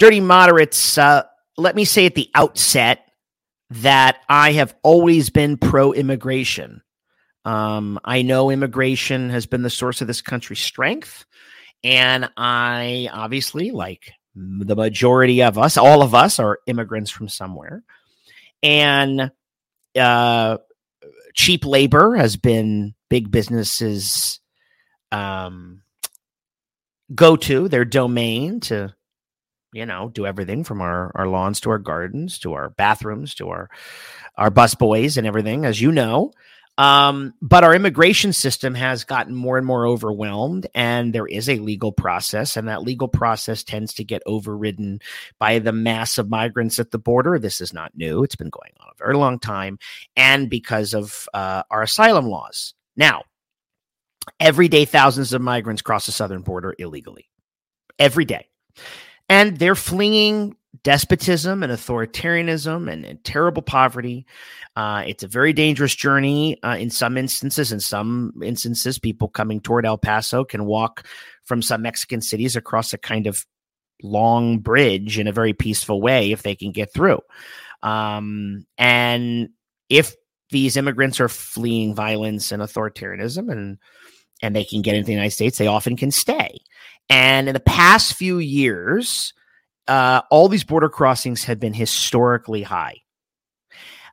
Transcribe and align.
Dirty 0.00 0.20
Moderates, 0.20 0.96
uh, 0.96 1.24
let 1.58 1.76
me 1.76 1.84
say 1.84 2.06
at 2.06 2.14
the 2.14 2.30
outset 2.34 3.06
that 3.68 4.16
I 4.30 4.52
have 4.52 4.74
always 4.82 5.28
been 5.28 5.58
pro 5.58 5.92
immigration. 5.92 6.80
Um, 7.44 8.00
I 8.02 8.22
know 8.22 8.48
immigration 8.48 9.28
has 9.28 9.44
been 9.44 9.60
the 9.60 9.68
source 9.68 10.00
of 10.00 10.06
this 10.06 10.22
country's 10.22 10.60
strength. 10.60 11.26
And 11.84 12.30
I 12.34 13.10
obviously, 13.12 13.72
like 13.72 14.12
the 14.34 14.74
majority 14.74 15.42
of 15.42 15.58
us, 15.58 15.76
all 15.76 16.02
of 16.02 16.14
us 16.14 16.38
are 16.38 16.60
immigrants 16.66 17.10
from 17.10 17.28
somewhere. 17.28 17.82
And 18.62 19.30
uh, 19.98 20.58
cheap 21.34 21.66
labor 21.66 22.16
has 22.16 22.38
been 22.38 22.94
big 23.10 23.30
businesses' 23.30 24.40
um, 25.12 25.82
go 27.14 27.36
to, 27.36 27.68
their 27.68 27.84
domain 27.84 28.60
to 28.60 28.94
you 29.72 29.86
know, 29.86 30.08
do 30.08 30.26
everything 30.26 30.64
from 30.64 30.80
our, 30.80 31.12
our 31.14 31.28
lawns 31.28 31.60
to 31.60 31.70
our 31.70 31.78
gardens 31.78 32.38
to 32.40 32.54
our 32.54 32.70
bathrooms 32.70 33.34
to 33.36 33.48
our 33.48 33.70
our 34.36 34.50
bus 34.50 34.74
boys 34.74 35.16
and 35.16 35.26
everything, 35.26 35.64
as 35.64 35.80
you 35.80 35.92
know. 35.92 36.32
Um, 36.78 37.34
but 37.42 37.62
our 37.62 37.74
immigration 37.74 38.32
system 38.32 38.74
has 38.74 39.04
gotten 39.04 39.34
more 39.34 39.58
and 39.58 39.66
more 39.66 39.86
overwhelmed, 39.86 40.66
and 40.74 41.12
there 41.12 41.26
is 41.26 41.48
a 41.48 41.58
legal 41.58 41.92
process, 41.92 42.56
and 42.56 42.68
that 42.68 42.82
legal 42.82 43.08
process 43.08 43.62
tends 43.62 43.92
to 43.94 44.04
get 44.04 44.22
overridden 44.24 45.00
by 45.38 45.58
the 45.58 45.72
mass 45.72 46.16
of 46.16 46.30
migrants 46.30 46.78
at 46.78 46.90
the 46.90 46.98
border. 46.98 47.38
This 47.38 47.60
is 47.60 47.74
not 47.74 47.94
new; 47.94 48.24
it's 48.24 48.36
been 48.36 48.48
going 48.48 48.72
on 48.80 48.88
a 48.88 48.98
very 48.98 49.14
long 49.14 49.38
time, 49.38 49.78
and 50.16 50.48
because 50.48 50.94
of 50.94 51.28
uh, 51.34 51.64
our 51.70 51.82
asylum 51.82 52.26
laws. 52.26 52.72
Now, 52.96 53.24
every 54.38 54.68
day, 54.68 54.86
thousands 54.86 55.34
of 55.34 55.42
migrants 55.42 55.82
cross 55.82 56.06
the 56.06 56.12
southern 56.12 56.42
border 56.42 56.74
illegally. 56.78 57.28
Every 57.98 58.24
day 58.24 58.48
and 59.30 59.56
they're 59.58 59.76
fleeing 59.76 60.56
despotism 60.82 61.62
and 61.62 61.72
authoritarianism 61.72 62.90
and, 62.90 63.04
and 63.04 63.22
terrible 63.22 63.62
poverty. 63.62 64.26
Uh, 64.74 65.04
it's 65.06 65.22
a 65.22 65.28
very 65.28 65.52
dangerous 65.52 65.94
journey 65.94 66.60
uh, 66.62 66.76
in 66.76 66.90
some 66.90 67.16
instances. 67.16 67.70
In 67.70 67.78
some 67.78 68.32
instances, 68.42 68.98
people 68.98 69.28
coming 69.28 69.60
toward 69.60 69.86
El 69.86 69.98
Paso 69.98 70.44
can 70.44 70.64
walk 70.64 71.06
from 71.44 71.62
some 71.62 71.82
Mexican 71.82 72.20
cities 72.20 72.56
across 72.56 72.92
a 72.92 72.98
kind 72.98 73.28
of 73.28 73.46
long 74.02 74.58
bridge 74.58 75.18
in 75.18 75.28
a 75.28 75.32
very 75.32 75.52
peaceful 75.52 76.00
way 76.00 76.32
if 76.32 76.42
they 76.42 76.56
can 76.56 76.72
get 76.72 76.92
through. 76.92 77.20
Um, 77.84 78.66
and 78.78 79.50
if 79.88 80.14
these 80.50 80.76
immigrants 80.76 81.20
are 81.20 81.28
fleeing 81.28 81.94
violence 81.94 82.50
and 82.50 82.62
authoritarianism 82.62 83.50
and 83.50 83.78
and 84.42 84.54
they 84.54 84.64
can 84.64 84.82
get 84.82 84.94
into 84.94 85.06
the 85.06 85.12
United 85.12 85.32
States, 85.32 85.58
they 85.58 85.66
often 85.66 85.96
can 85.96 86.10
stay. 86.10 86.58
And 87.08 87.48
in 87.48 87.54
the 87.54 87.60
past 87.60 88.14
few 88.14 88.38
years, 88.38 89.34
uh, 89.88 90.22
all 90.30 90.48
these 90.48 90.64
border 90.64 90.88
crossings 90.88 91.44
have 91.44 91.58
been 91.58 91.74
historically 91.74 92.62
high. 92.62 92.96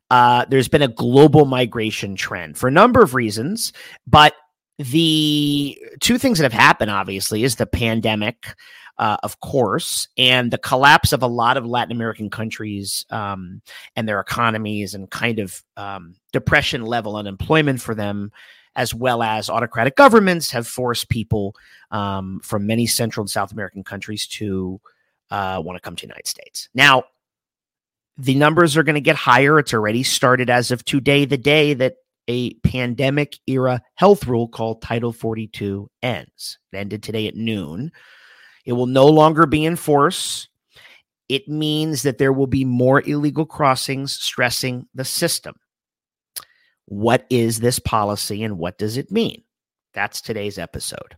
Uh, 0.09 0.45
there's 0.49 0.69
been 0.69 0.81
a 0.81 0.87
global 0.87 1.45
migration 1.45 2.15
trend 2.15 2.57
for 2.57 2.67
a 2.67 2.71
number 2.71 3.01
of 3.01 3.13
reasons, 3.13 3.73
but 4.07 4.33
the 4.79 5.77
two 5.99 6.17
things 6.17 6.37
that 6.37 6.51
have 6.51 6.59
happened, 6.59 6.91
obviously, 6.91 7.43
is 7.43 7.55
the 7.55 7.65
pandemic, 7.65 8.55
uh, 8.97 9.17
of 9.21 9.39
course, 9.39 10.07
and 10.17 10.49
the 10.49 10.57
collapse 10.57 11.13
of 11.13 11.23
a 11.23 11.27
lot 11.27 11.57
of 11.57 11.65
Latin 11.65 11.91
American 11.91 12.29
countries 12.29 13.05
um, 13.09 13.61
and 13.95 14.07
their 14.07 14.19
economies 14.19 14.93
and 14.93 15.09
kind 15.09 15.39
of 15.39 15.61
um, 15.75 16.15
depression 16.31 16.83
level 16.83 17.15
unemployment 17.15 17.81
for 17.81 17.93
them 17.93 18.31
as 18.77 18.93
well 18.93 19.23
as 19.23 19.49
autocratic 19.49 19.95
governments 19.95 20.51
have 20.51 20.67
forced 20.67 21.09
people 21.09 21.55
um, 21.91 22.39
from 22.43 22.67
many 22.67 22.85
Central 22.85 23.23
and 23.23 23.29
South 23.29 23.51
American 23.51 23.83
countries 23.83 24.27
to 24.27 24.79
uh, 25.31 25.61
want 25.65 25.75
to 25.75 25.81
come 25.81 25.95
to 25.95 26.01
the 26.01 26.07
United 26.07 26.27
States. 26.27 26.69
Now, 26.73 27.03
the 28.17 28.35
numbers 28.35 28.77
are 28.77 28.83
going 28.83 28.95
to 28.95 29.01
get 29.01 29.15
higher. 29.15 29.59
It's 29.59 29.73
already 29.73 30.03
started 30.03 30.49
as 30.49 30.71
of 30.71 30.85
today, 30.85 31.25
the 31.25 31.37
day 31.37 31.73
that 31.73 31.95
a 32.27 32.53
pandemic 32.55 33.39
era 33.47 33.81
health 33.95 34.27
rule 34.27 34.47
called 34.47 34.81
Title 34.81 35.11
42 35.11 35.89
ends. 36.03 36.59
It 36.71 36.77
ended 36.77 37.03
today 37.03 37.27
at 37.27 37.35
noon. 37.35 37.91
It 38.65 38.73
will 38.73 38.85
no 38.85 39.07
longer 39.07 39.45
be 39.45 39.65
in 39.65 39.75
force. 39.75 40.49
It 41.29 41.47
means 41.47 42.03
that 42.03 42.19
there 42.19 42.33
will 42.33 42.47
be 42.47 42.63
more 42.63 43.01
illegal 43.01 43.45
crossings, 43.45 44.13
stressing 44.13 44.87
the 44.93 45.05
system. 45.05 45.55
What 46.87 47.25
is 47.29 47.59
this 47.59 47.79
policy 47.79 48.43
and 48.43 48.57
what 48.57 48.77
does 48.77 48.97
it 48.97 49.11
mean? 49.11 49.43
That's 49.93 50.21
today's 50.21 50.57
episode. 50.57 51.15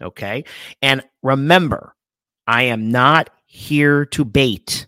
Okay. 0.00 0.44
And 0.80 1.02
remember, 1.22 1.94
I 2.46 2.64
am 2.64 2.90
not 2.90 3.30
here 3.46 4.06
to 4.06 4.24
bait. 4.24 4.86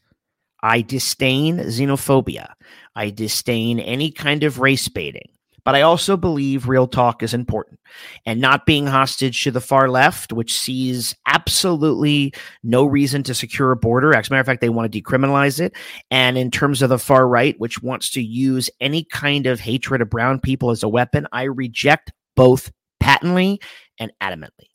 I 0.62 0.82
disdain 0.82 1.58
xenophobia. 1.58 2.52
I 2.94 3.10
disdain 3.10 3.80
any 3.80 4.10
kind 4.10 4.44
of 4.44 4.60
race 4.60 4.88
baiting. 4.88 5.30
But 5.64 5.74
I 5.74 5.82
also 5.82 6.16
believe 6.16 6.68
real 6.68 6.86
talk 6.86 7.22
is 7.22 7.34
important 7.34 7.80
and 8.26 8.40
not 8.40 8.66
being 8.66 8.86
hostage 8.86 9.42
to 9.44 9.50
the 9.50 9.60
far 9.60 9.88
left, 9.88 10.32
which 10.32 10.58
sees 10.58 11.14
absolutely 11.26 12.32
no 12.62 12.84
reason 12.84 13.22
to 13.24 13.34
secure 13.34 13.72
a 13.72 13.76
border. 13.76 14.14
As 14.14 14.28
a 14.28 14.32
matter 14.32 14.40
of 14.40 14.46
fact, 14.46 14.60
they 14.60 14.68
want 14.68 14.90
to 14.90 15.02
decriminalize 15.02 15.60
it. 15.60 15.74
And 16.10 16.38
in 16.38 16.50
terms 16.50 16.82
of 16.82 16.88
the 16.88 16.98
far 16.98 17.28
right, 17.28 17.58
which 17.58 17.82
wants 17.82 18.10
to 18.10 18.22
use 18.22 18.70
any 18.80 19.04
kind 19.04 19.46
of 19.46 19.60
hatred 19.60 20.00
of 20.00 20.10
brown 20.10 20.40
people 20.40 20.70
as 20.70 20.82
a 20.82 20.88
weapon, 20.88 21.26
I 21.32 21.44
reject 21.44 22.12
both 22.36 22.72
patently 22.98 23.60
and 23.98 24.12
adamantly. 24.20 24.68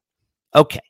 Okay. 0.53 0.81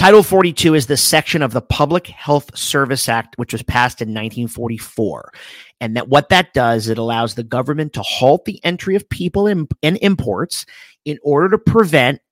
Title 0.00 0.22
42 0.22 0.72
is 0.72 0.86
the 0.86 0.96
section 0.96 1.42
of 1.42 1.52
the 1.52 1.60
Public 1.60 2.06
Health 2.06 2.56
Service 2.56 3.06
Act, 3.06 3.36
which 3.36 3.52
was 3.52 3.62
passed 3.62 4.00
in 4.00 4.08
1944. 4.08 5.30
And 5.78 5.94
that 5.94 6.08
what 6.08 6.30
that 6.30 6.54
does, 6.54 6.88
it 6.88 6.96
allows 6.96 7.34
the 7.34 7.42
government 7.42 7.92
to 7.92 8.00
halt 8.00 8.46
the 8.46 8.64
entry 8.64 8.96
of 8.96 9.06
people 9.10 9.46
in, 9.46 9.68
and 9.82 9.98
imports 10.00 10.64
in 11.04 11.18
order 11.22 11.50
to 11.50 11.58
prevent 11.58 12.22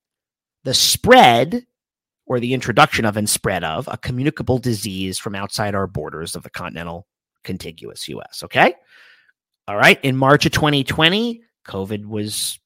the 0.63 0.73
spread 0.73 1.63
or 2.25 2.39
the 2.39 2.55
introduction 2.55 3.05
of 3.05 3.17
and 3.17 3.29
spread 3.29 3.63
of 3.63 3.87
a 3.87 3.99
communicable 3.99 4.57
disease 4.57 5.19
from 5.19 5.35
outside 5.35 5.75
our 5.75 5.85
borders 5.85 6.35
of 6.35 6.41
the 6.41 6.49
continental 6.49 7.05
contiguous 7.43 8.07
US. 8.07 8.41
Okay. 8.45 8.73
All 9.67 9.77
right. 9.77 10.03
In 10.03 10.17
March 10.17 10.47
of 10.47 10.53
2020, 10.53 11.43
COVID 11.67 12.07
was 12.07 12.57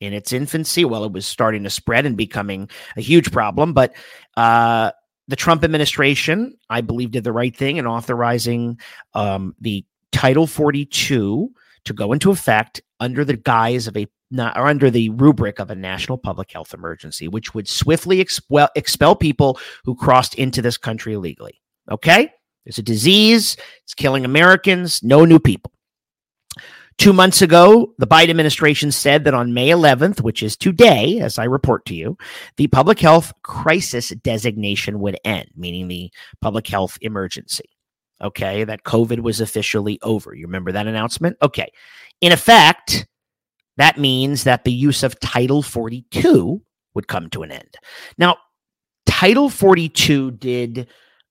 in 0.00 0.12
its 0.12 0.32
infancy. 0.32 0.84
while 0.84 1.04
it 1.04 1.12
was 1.12 1.26
starting 1.26 1.62
to 1.64 1.70
spread 1.70 2.06
and 2.06 2.16
becoming 2.16 2.68
a 2.96 3.00
huge 3.00 3.32
problem. 3.32 3.72
But 3.72 3.94
uh, 4.36 4.92
the 5.28 5.36
Trump 5.36 5.64
administration, 5.64 6.56
I 6.68 6.80
believe, 6.80 7.10
did 7.10 7.24
the 7.24 7.32
right 7.32 7.54
thing 7.54 7.76
in 7.76 7.86
authorizing 7.86 8.78
um, 9.14 9.54
the 9.60 9.84
Title 10.12 10.46
42 10.46 11.50
to 11.84 11.92
go 11.92 12.12
into 12.12 12.30
effect 12.30 12.80
under 13.00 13.24
the 13.24 13.36
guise 13.36 13.86
of 13.86 13.96
a 13.96 14.06
not, 14.30 14.56
or 14.56 14.66
under 14.66 14.90
the 14.90 15.10
rubric 15.10 15.58
of 15.58 15.70
a 15.70 15.74
national 15.74 16.18
public 16.18 16.50
health 16.50 16.74
emergency, 16.74 17.28
which 17.28 17.54
would 17.54 17.68
swiftly 17.68 18.20
expel, 18.20 18.68
expel 18.74 19.14
people 19.14 19.58
who 19.84 19.94
crossed 19.94 20.34
into 20.34 20.60
this 20.60 20.76
country 20.76 21.14
illegally. 21.14 21.60
Okay? 21.90 22.30
There's 22.64 22.78
a 22.78 22.82
disease, 22.82 23.56
it's 23.82 23.94
killing 23.94 24.24
Americans, 24.24 25.02
no 25.02 25.24
new 25.24 25.38
people. 25.38 25.70
Two 26.96 27.12
months 27.12 27.42
ago, 27.42 27.92
the 27.98 28.06
Biden 28.06 28.30
administration 28.30 28.92
said 28.92 29.24
that 29.24 29.34
on 29.34 29.52
May 29.52 29.68
11th, 29.68 30.20
which 30.20 30.42
is 30.42 30.56
today, 30.56 31.18
as 31.20 31.38
I 31.38 31.44
report 31.44 31.84
to 31.86 31.94
you, 31.94 32.16
the 32.56 32.68
public 32.68 33.00
health 33.00 33.32
crisis 33.42 34.10
designation 34.10 35.00
would 35.00 35.18
end, 35.24 35.50
meaning 35.56 35.88
the 35.88 36.10
public 36.40 36.66
health 36.66 36.96
emergency. 37.00 37.68
Okay, 38.22 38.64
that 38.64 38.84
COVID 38.84 39.20
was 39.20 39.40
officially 39.40 39.98
over. 40.02 40.34
You 40.34 40.46
remember 40.46 40.72
that 40.72 40.86
announcement? 40.86 41.36
Okay. 41.42 41.72
In 42.20 42.32
effect, 42.32 43.06
that 43.76 43.98
means 43.98 44.44
that 44.44 44.64
the 44.64 44.72
use 44.72 45.02
of 45.02 45.18
Title 45.18 45.62
42 45.62 46.62
would 46.94 47.08
come 47.08 47.28
to 47.30 47.42
an 47.42 47.50
end. 47.50 47.74
Now, 48.18 48.36
Title 49.04 49.50
42 49.50 50.30
did 50.32 50.88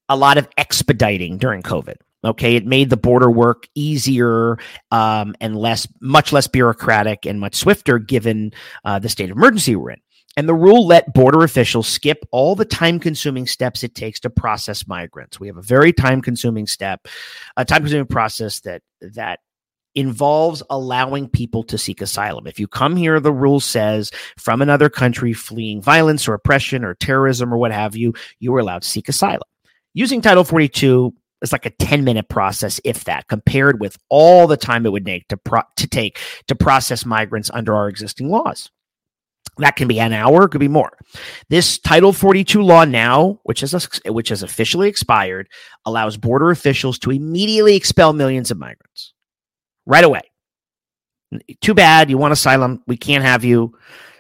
a 0.09 0.17
lot 0.17 0.37
of 0.37 0.49
expediting 0.57 1.37
during 1.37 1.61
COVID. 1.61 1.95
Okay, 2.25 2.55
it 2.55 2.65
made 2.65 2.89
the 2.89 2.97
border 2.97 3.29
work 3.29 3.67
easier 3.75 4.57
um, 4.91 5.35
and 5.41 5.57
less, 5.57 5.87
much 5.99 6.31
less 6.31 6.47
bureaucratic 6.47 7.25
and 7.25 7.39
much 7.39 7.55
swifter 7.55 7.99
given 7.99 8.51
uh, 8.85 8.99
the 8.99 9.09
state 9.09 9.29
of 9.29 9.37
emergency 9.37 9.75
we're 9.75 9.91
in. 9.91 9.99
And 10.35 10.49
the 10.49 10.55
rule 10.55 10.87
let 10.87 11.13
border 11.13 11.43
officials 11.43 11.87
skip 11.87 12.25
all 12.31 12.55
the 12.55 12.65
time 12.65 12.99
consuming 12.99 13.45
steps 13.45 13.83
it 13.83 13.93
takes 13.93 14.19
to 14.21 14.29
process 14.29 14.87
migrants. 14.87 15.39
We 15.39 15.47
have 15.47 15.57
a 15.57 15.61
very 15.61 15.93
time 15.93 16.21
consuming 16.21 16.65
step, 16.65 17.07
a 17.55 17.65
time 17.65 17.81
consuming 17.81 18.07
process 18.07 18.61
that, 18.61 18.81
that 19.01 19.41
involves 19.95 20.63
allowing 20.69 21.29
people 21.29 21.63
to 21.63 21.77
seek 21.77 22.01
asylum. 22.01 22.47
If 22.47 22.59
you 22.59 22.67
come 22.67 22.95
here, 22.95 23.19
the 23.19 23.31
rule 23.31 23.59
says 23.59 24.11
from 24.37 24.61
another 24.61 24.89
country 24.89 25.33
fleeing 25.33 25.81
violence 25.81 26.27
or 26.27 26.33
oppression 26.33 26.83
or 26.83 26.95
terrorism 26.95 27.53
or 27.53 27.57
what 27.57 27.71
have 27.71 27.95
you, 27.95 28.13
you 28.39 28.55
are 28.55 28.59
allowed 28.59 28.81
to 28.81 28.89
seek 28.89 29.09
asylum. 29.09 29.41
Using 29.93 30.21
Title 30.21 30.43
42 30.43 31.13
it's 31.43 31.51
like 31.51 31.65
a 31.65 31.71
10 31.71 32.03
minute 32.03 32.29
process, 32.29 32.79
if 32.85 33.03
that, 33.03 33.27
compared 33.27 33.81
with 33.81 33.97
all 34.09 34.47
the 34.47 34.57
time 34.57 34.85
it 34.85 34.91
would 34.91 35.05
take 35.05 35.27
to, 35.27 35.37
pro- 35.37 35.61
to 35.75 35.87
take 35.87 36.19
to 36.47 36.55
process 36.55 37.05
migrants 37.05 37.51
under 37.53 37.75
our 37.75 37.89
existing 37.89 38.29
laws. 38.29 38.71
That 39.57 39.75
can 39.75 39.87
be 39.87 39.99
an 39.99 40.13
hour, 40.13 40.47
could 40.47 40.61
be 40.61 40.67
more. 40.69 40.97
This 41.49 41.77
Title 41.77 42.13
42 42.13 42.61
law 42.63 42.85
now, 42.85 43.39
which 43.43 43.59
has 43.59 43.87
which 44.07 44.29
has 44.29 44.41
officially 44.41 44.87
expired, 44.87 45.47
allows 45.85 46.17
border 46.17 46.49
officials 46.49 46.97
to 46.99 47.11
immediately 47.11 47.75
expel 47.75 48.13
millions 48.13 48.49
of 48.49 48.57
migrants 48.57 49.13
right 49.85 50.03
away. 50.03 50.21
Too 51.61 51.75
bad 51.75 52.09
you 52.09 52.17
want 52.17 52.31
asylum. 52.31 52.81
We 52.87 52.97
can't 52.97 53.23
have 53.23 53.43
you. 53.43 53.77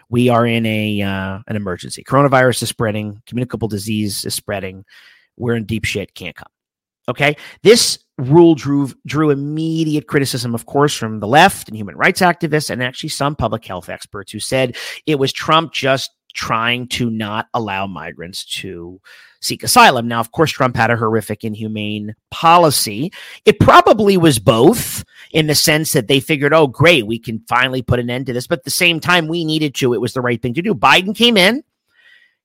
We 0.09 0.29
are 0.29 0.45
in 0.45 0.65
a 0.67 1.01
uh, 1.01 1.39
an 1.47 1.55
emergency. 1.55 2.03
Coronavirus 2.03 2.63
is 2.63 2.69
spreading. 2.69 3.23
Communicable 3.25 3.69
disease 3.69 4.25
is 4.25 4.35
spreading. 4.35 4.85
We're 5.37 5.55
in 5.55 5.65
deep 5.65 5.85
shit. 5.85 6.13
Can't 6.13 6.35
come. 6.35 6.52
Okay. 7.09 7.35
This 7.63 7.99
rule 8.17 8.55
drew 8.55 8.91
drew 9.05 9.29
immediate 9.29 10.07
criticism, 10.07 10.53
of 10.53 10.65
course, 10.65 10.95
from 10.95 11.19
the 11.19 11.27
left 11.27 11.67
and 11.67 11.77
human 11.77 11.95
rights 11.95 12.21
activists, 12.21 12.69
and 12.69 12.83
actually 12.83 13.09
some 13.09 13.35
public 13.35 13.65
health 13.65 13.89
experts 13.89 14.31
who 14.31 14.39
said 14.39 14.77
it 15.05 15.19
was 15.19 15.33
Trump 15.33 15.73
just 15.73 16.11
trying 16.33 16.87
to 16.87 17.09
not 17.09 17.47
allow 17.53 17.85
migrants 17.85 18.43
to 18.45 18.99
seek 19.41 19.61
asylum. 19.61 20.07
Now, 20.07 20.19
of 20.19 20.31
course, 20.31 20.51
Trump 20.51 20.75
had 20.75 20.89
a 20.89 20.95
horrific, 20.95 21.43
inhumane 21.43 22.15
policy. 22.31 23.11
It 23.45 23.59
probably 23.59 24.17
was 24.17 24.39
both 24.39 25.03
in 25.31 25.47
the 25.47 25.55
sense 25.55 25.91
that 25.93 26.07
they 26.07 26.19
figured, 26.19 26.53
oh, 26.53 26.65
great, 26.67 27.05
we 27.05 27.19
can 27.19 27.43
finally 27.47 27.81
put 27.81 27.99
an 27.99 28.09
end 28.09 28.27
to 28.27 28.33
this. 28.33 28.47
But 28.47 28.59
at 28.59 28.65
the 28.65 28.71
same 28.71 28.99
time, 28.99 29.27
we 29.27 29.45
needed 29.45 29.75
to. 29.75 29.93
It 29.93 30.01
was 30.01 30.13
the 30.13 30.21
right 30.21 30.41
thing 30.41 30.53
to 30.55 30.61
do. 30.61 30.73
Biden 30.73 31.15
came 31.15 31.37
in, 31.37 31.63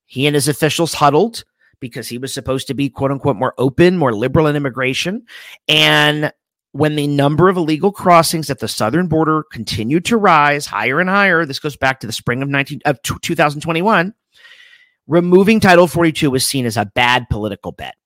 he 0.04 0.26
and 0.26 0.34
his 0.34 0.48
officials 0.48 0.94
huddled 0.94 1.44
because 1.80 2.08
he 2.08 2.18
was 2.18 2.32
supposed 2.32 2.66
to 2.68 2.74
be, 2.74 2.90
quote 2.90 3.10
unquote, 3.10 3.36
more 3.36 3.54
open, 3.58 3.96
more 3.96 4.12
liberal 4.12 4.46
in 4.46 4.56
immigration. 4.56 5.24
And 5.68 6.32
when 6.72 6.96
the 6.96 7.06
number 7.06 7.48
of 7.48 7.56
illegal 7.56 7.92
crossings 7.92 8.50
at 8.50 8.58
the 8.58 8.68
southern 8.68 9.08
border 9.08 9.44
continued 9.52 10.04
to 10.06 10.16
rise 10.16 10.66
higher 10.66 11.00
and 11.00 11.08
higher, 11.08 11.44
this 11.44 11.58
goes 11.58 11.76
back 11.76 12.00
to 12.00 12.06
the 12.06 12.12
spring 12.12 12.42
of 12.42 12.48
19 12.48 12.80
of 12.84 13.00
2021 13.02 14.14
removing 15.08 15.58
Title 15.58 15.88
42 15.88 16.30
was 16.30 16.46
seen 16.46 16.66
as 16.66 16.76
a 16.76 16.86
bad 16.94 17.28
political 17.28 17.72
bet. 17.72 17.96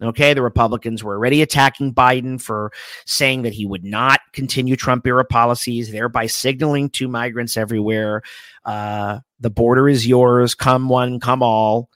Okay, 0.00 0.34
the 0.34 0.42
Republicans 0.42 1.04
were 1.04 1.14
already 1.14 1.42
attacking 1.42 1.94
Biden 1.94 2.40
for 2.40 2.72
saying 3.06 3.42
that 3.42 3.52
he 3.52 3.64
would 3.64 3.84
not 3.84 4.20
continue 4.32 4.74
Trump 4.74 5.06
era 5.06 5.24
policies, 5.24 5.92
thereby 5.92 6.26
signaling 6.26 6.90
to 6.90 7.06
migrants 7.06 7.56
everywhere 7.56 8.22
uh, 8.64 9.20
the 9.38 9.50
border 9.50 9.88
is 9.88 10.06
yours, 10.06 10.56
come 10.56 10.88
one, 10.88 11.20
come 11.20 11.42
all. 11.42 11.88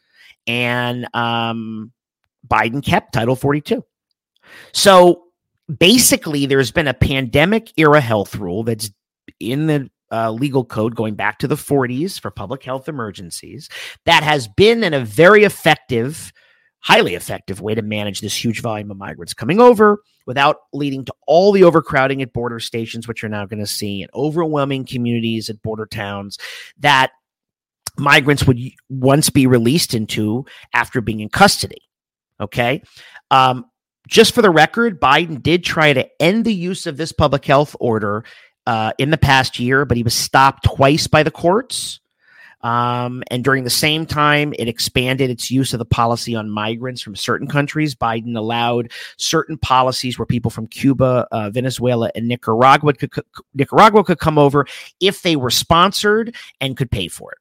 And 0.46 1.08
um, 1.14 1.93
Biden 2.46 2.84
kept 2.84 3.12
Title 3.12 3.37
42. 3.37 3.84
So 4.72 5.25
basically, 5.78 6.46
there's 6.46 6.70
been 6.70 6.88
a 6.88 6.94
pandemic 6.94 7.72
era 7.76 8.00
health 8.00 8.37
rule 8.37 8.62
that's 8.62 8.90
in 9.40 9.66
the 9.66 9.90
uh, 10.12 10.31
legal 10.31 10.64
code 10.64 10.94
going 10.94 11.14
back 11.14 11.38
to 11.38 11.48
the 11.48 11.56
40s 11.56 12.20
for 12.20 12.31
public 12.31 12.62
health 12.62 12.88
emergencies 12.88 13.69
that 14.04 14.22
has 14.22 14.46
been 14.48 14.84
in 14.84 14.94
a 14.94 15.04
very 15.04 15.44
effective 15.44 16.32
highly 16.81 17.16
effective 17.16 17.60
way 17.60 17.75
to 17.75 17.82
manage 17.82 18.20
this 18.20 18.44
huge 18.44 18.62
volume 18.62 18.93
of 18.93 18.96
migrants 18.96 19.34
coming 19.34 19.60
over 19.60 19.98
without 20.25 20.58
leading 20.72 21.04
to 21.04 21.12
all 21.26 21.50
the 21.50 21.64
overcrowding 21.64 22.22
at 22.22 22.32
border 22.32 22.60
stations 22.60 23.08
which 23.08 23.22
you're 23.22 23.28
now 23.28 23.44
going 23.44 23.58
to 23.58 23.66
see 23.66 24.02
in 24.02 24.08
overwhelming 24.14 24.84
communities 24.84 25.50
at 25.50 25.60
border 25.62 25.87
towns 25.87 26.38
that 26.78 27.10
migrants 27.98 28.46
would 28.46 28.60
once 28.88 29.31
be 29.31 29.46
released 29.46 29.94
into 29.94 30.44
after 30.72 31.00
being 31.00 31.20
in 31.20 31.28
custody 31.28 31.82
okay 32.40 32.82
um, 33.31 33.66
just 34.06 34.34
for 34.34 34.43
the 34.43 34.50
record, 34.50 35.00
Biden 35.00 35.43
did 35.43 35.64
try 35.64 35.93
to 35.93 36.08
end 36.22 36.44
the 36.44 36.54
use 36.54 36.87
of 36.87 36.96
this 36.96 37.12
public 37.12 37.44
health 37.44 37.75
order 37.81 38.25
uh, 38.66 38.93
in 38.98 39.10
the 39.10 39.19
past 39.19 39.58
year, 39.58 39.84
but 39.84 39.96
he 39.96 40.02
was 40.02 40.14
stopped 40.14 40.64
twice 40.64 41.06
by 41.06 41.22
the 41.22 41.31
courts. 41.31 42.00
Um, 42.62 43.22
and 43.31 43.44
during 43.44 43.64
the 43.64 43.70
same 43.70 44.06
time, 44.06 44.52
it 44.58 44.66
expanded 44.66 45.31
its 45.31 45.50
use 45.50 45.72
of 45.72 45.78
the 45.78 45.84
policy 45.84 46.34
on 46.34 46.50
migrants 46.50 47.00
from 47.00 47.14
certain 47.14 47.46
countries. 47.46 47.94
Biden 47.94 48.37
allowed 48.37 48.90
certain 49.19 49.58
policies 49.58 50.19
where 50.19 50.26
people 50.26 50.50
from 50.50 50.66
Cuba, 50.66 51.28
uh, 51.31 51.50
Venezuela, 51.50 52.10
and 52.14 52.26
Nicaragua 52.26 52.94
could, 52.94 53.10
Nicaragua 53.54 54.04
could 54.04 54.19
come 54.19 54.38
over 54.38 54.66
if 55.00 55.22
they 55.22 55.37
were 55.37 55.50
sponsored 55.50 56.34
and 56.60 56.76
could 56.76 56.90
pay 56.90 57.08
for 57.08 57.32
it. 57.32 57.38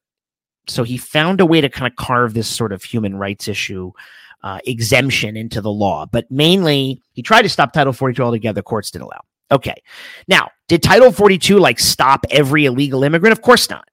So 0.67 0.83
he 0.83 0.97
found 0.97 1.41
a 1.41 1.45
way 1.45 1.61
to 1.61 1.69
kind 1.69 1.91
of 1.91 1.95
carve 1.95 2.33
this 2.33 2.47
sort 2.47 2.71
of 2.71 2.83
human 2.83 3.15
rights 3.15 3.47
issue 3.47 3.91
uh, 4.43 4.59
exemption 4.65 5.35
into 5.35 5.61
the 5.61 5.71
law. 5.71 6.05
But 6.05 6.29
mainly, 6.29 7.01
he 7.13 7.21
tried 7.21 7.41
to 7.43 7.49
stop 7.49 7.73
Title 7.73 7.93
42 7.93 8.21
altogether. 8.21 8.61
Courts 8.61 8.91
didn't 8.91 9.05
allow. 9.05 9.21
Okay. 9.51 9.75
Now, 10.27 10.49
did 10.67 10.81
Title 10.81 11.11
42 11.11 11.57
like 11.59 11.79
stop 11.79 12.25
every 12.29 12.65
illegal 12.65 13.03
immigrant? 13.03 13.31
Of 13.31 13.41
course 13.41 13.69
not. 13.69 13.87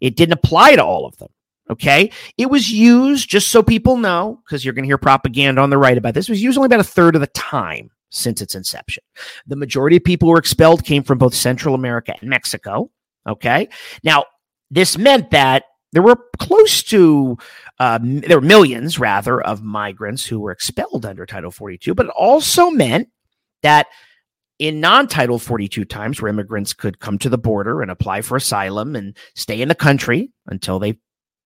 It 0.00 0.16
didn't 0.16 0.34
apply 0.34 0.76
to 0.76 0.84
all 0.84 1.06
of 1.06 1.16
them. 1.18 1.28
Okay. 1.70 2.10
It 2.38 2.50
was 2.50 2.70
used, 2.70 3.28
just 3.28 3.48
so 3.48 3.62
people 3.62 3.96
know, 3.96 4.40
because 4.44 4.64
you're 4.64 4.74
going 4.74 4.84
to 4.84 4.88
hear 4.88 4.98
propaganda 4.98 5.60
on 5.60 5.70
the 5.70 5.78
right 5.78 5.98
about 5.98 6.14
this, 6.14 6.28
was 6.28 6.42
used 6.42 6.58
only 6.58 6.66
about 6.66 6.80
a 6.80 6.84
third 6.84 7.14
of 7.14 7.20
the 7.20 7.26
time 7.28 7.90
since 8.10 8.40
its 8.40 8.54
inception. 8.54 9.02
The 9.46 9.56
majority 9.56 9.96
of 9.96 10.04
people 10.04 10.28
who 10.28 10.32
were 10.32 10.38
expelled 10.38 10.84
came 10.84 11.02
from 11.02 11.18
both 11.18 11.34
Central 11.34 11.74
America 11.74 12.14
and 12.20 12.30
Mexico. 12.30 12.90
Okay. 13.28 13.68
Now, 14.04 14.24
this 14.70 14.96
meant 14.96 15.30
that 15.30 15.64
there 15.92 16.02
were 16.02 16.16
close 16.38 16.82
to, 16.84 17.38
uh, 17.78 17.98
there 18.02 18.38
were 18.38 18.46
millions 18.46 18.98
rather 18.98 19.40
of 19.40 19.62
migrants 19.62 20.24
who 20.24 20.40
were 20.40 20.50
expelled 20.50 21.06
under 21.06 21.26
Title 21.26 21.50
42, 21.50 21.94
but 21.94 22.06
it 22.06 22.12
also 22.16 22.70
meant 22.70 23.08
that 23.62 23.86
in 24.58 24.80
non 24.80 25.06
Title 25.06 25.38
42 25.38 25.84
times 25.84 26.20
where 26.20 26.30
immigrants 26.30 26.72
could 26.72 26.98
come 26.98 27.18
to 27.18 27.28
the 27.28 27.38
border 27.38 27.82
and 27.82 27.90
apply 27.90 28.22
for 28.22 28.36
asylum 28.36 28.96
and 28.96 29.16
stay 29.34 29.60
in 29.60 29.68
the 29.68 29.74
country 29.74 30.30
until 30.46 30.78
they 30.78 30.98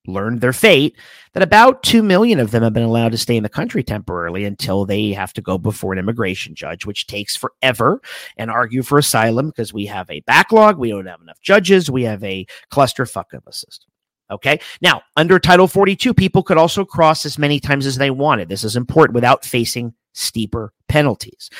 learned 0.07 0.41
their 0.41 0.53
fate, 0.53 0.97
that 1.35 1.43
about 1.43 1.83
2 1.83 2.03
million 2.03 2.41
of 2.41 2.51
them 2.51 2.63
have 2.63 2.73
been 2.73 2.83
allowed 2.83 3.13
to 3.13 3.19
stay 3.19 3.37
in 3.37 3.43
the 3.43 3.49
country 3.49 3.83
temporarily 3.83 4.45
until 4.45 4.85
they 4.85 5.13
have 5.13 5.33
to 5.35 5.43
go 5.43 5.59
before 5.59 5.93
an 5.93 5.99
immigration 5.99 6.55
judge, 6.55 6.87
which 6.87 7.07
takes 7.07 7.37
forever 7.37 8.01
and 8.37 8.51
argue 8.51 8.83
for 8.83 8.99
asylum 8.99 9.49
because 9.49 9.73
we 9.73 9.87
have 9.87 10.11
a 10.11 10.21
backlog, 10.21 10.79
we 10.79 10.91
don't 10.91 11.07
have 11.07 11.21
enough 11.21 11.41
judges, 11.43 11.91
we 11.91 12.05
have 12.05 12.23
a 12.25 12.47
clusterfuck 12.73 13.33
of 13.33 13.43
a 13.47 13.53
system. 13.53 13.90
Okay. 14.31 14.61
Now, 14.81 15.03
under 15.17 15.38
Title 15.38 15.67
42, 15.67 16.15
people 16.15 16.43
could 16.43 16.56
also 16.56 16.85
cross 16.85 17.27
as 17.27 17.38
many 17.38 17.61
times 17.61 17.87
as 17.87 17.97
they 17.97 18.11
wanted. 18.11 18.49
This 18.49 18.65
is 18.65 18.77
important 18.77 19.15
without 19.15 19.44
facing 19.44 19.94
steeper 20.12 20.73
penalties. 20.88 21.50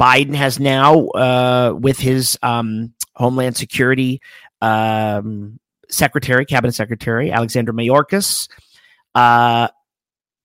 Biden 0.00 0.34
has 0.34 0.60
now, 0.60 1.06
uh, 1.08 1.74
with 1.78 1.98
his 1.98 2.38
um, 2.42 2.92
Homeland 3.14 3.56
Security 3.56 4.20
um, 4.60 5.58
Secretary, 5.88 6.44
Cabinet 6.44 6.72
Secretary 6.72 7.30
Alexander 7.30 7.72
Mayorkas, 7.72 8.48
uh, 9.14 9.68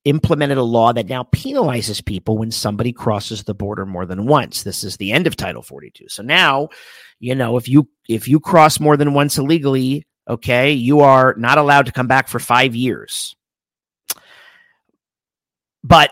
implemented 0.05 0.57
a 0.57 0.63
law 0.63 0.91
that 0.93 1.07
now 1.07 1.23
penalizes 1.23 2.03
people 2.03 2.37
when 2.37 2.51
somebody 2.51 2.91
crosses 2.91 3.43
the 3.43 3.53
border 3.53 3.85
more 3.85 4.05
than 4.05 4.25
once. 4.25 4.63
This 4.63 4.83
is 4.83 4.97
the 4.97 5.11
end 5.11 5.27
of 5.27 5.35
Title 5.35 5.61
42. 5.61 6.05
So 6.07 6.23
now, 6.23 6.69
you 7.19 7.35
know, 7.35 7.57
if 7.57 7.67
you 7.67 7.87
if 8.09 8.27
you 8.27 8.39
cross 8.39 8.79
more 8.79 8.97
than 8.97 9.13
once 9.13 9.37
illegally, 9.37 10.05
okay, 10.27 10.71
you 10.71 11.01
are 11.01 11.35
not 11.37 11.57
allowed 11.57 11.87
to 11.87 11.91
come 11.91 12.07
back 12.07 12.27
for 12.27 12.39
5 12.39 12.75
years. 12.75 13.35
But 15.83 16.11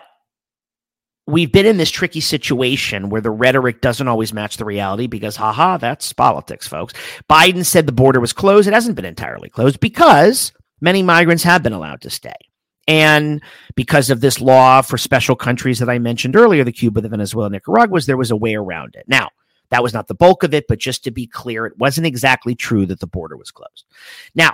we've 1.27 1.51
been 1.51 1.67
in 1.67 1.77
this 1.77 1.91
tricky 1.91 2.21
situation 2.21 3.09
where 3.09 3.21
the 3.21 3.29
rhetoric 3.29 3.81
doesn't 3.81 4.07
always 4.07 4.33
match 4.33 4.57
the 4.57 4.65
reality 4.65 5.05
because, 5.05 5.35
haha, 5.35 5.77
that's 5.77 6.11
politics, 6.11 6.67
folks. 6.67 6.93
Biden 7.29 7.63
said 7.63 7.85
the 7.85 7.91
border 7.91 8.19
was 8.19 8.33
closed. 8.33 8.67
It 8.67 8.73
hasn't 8.73 8.95
been 8.95 9.05
entirely 9.05 9.49
closed 9.49 9.79
because 9.79 10.51
many 10.81 11.03
migrants 11.03 11.43
have 11.43 11.61
been 11.61 11.73
allowed 11.73 12.01
to 12.01 12.09
stay. 12.09 12.33
And 12.87 13.43
because 13.75 14.09
of 14.09 14.21
this 14.21 14.41
law 14.41 14.81
for 14.81 14.97
special 14.97 15.35
countries 15.35 15.77
that 15.77 15.89
I 15.91 15.99
mentioned 15.99 16.35
earlier, 16.35 16.63
the 16.63 16.71
Cuba, 16.71 17.01
the 17.01 17.09
Venezuela, 17.09 17.51
Nicaraguas, 17.51 18.07
there 18.07 18.17
was 18.17 18.31
a 18.31 18.35
way 18.35 18.55
around 18.55 18.95
it. 18.95 19.05
Now, 19.07 19.29
that 19.71 19.83
was 19.83 19.93
not 19.93 20.07
the 20.07 20.15
bulk 20.15 20.43
of 20.43 20.53
it, 20.53 20.67
but 20.67 20.79
just 20.79 21.03
to 21.03 21.11
be 21.11 21.27
clear, 21.27 21.65
it 21.65 21.77
wasn't 21.77 22.07
exactly 22.07 22.55
true 22.55 22.85
that 22.87 22.99
the 22.99 23.07
border 23.07 23.37
was 23.37 23.51
closed. 23.51 23.85
Now, 24.35 24.53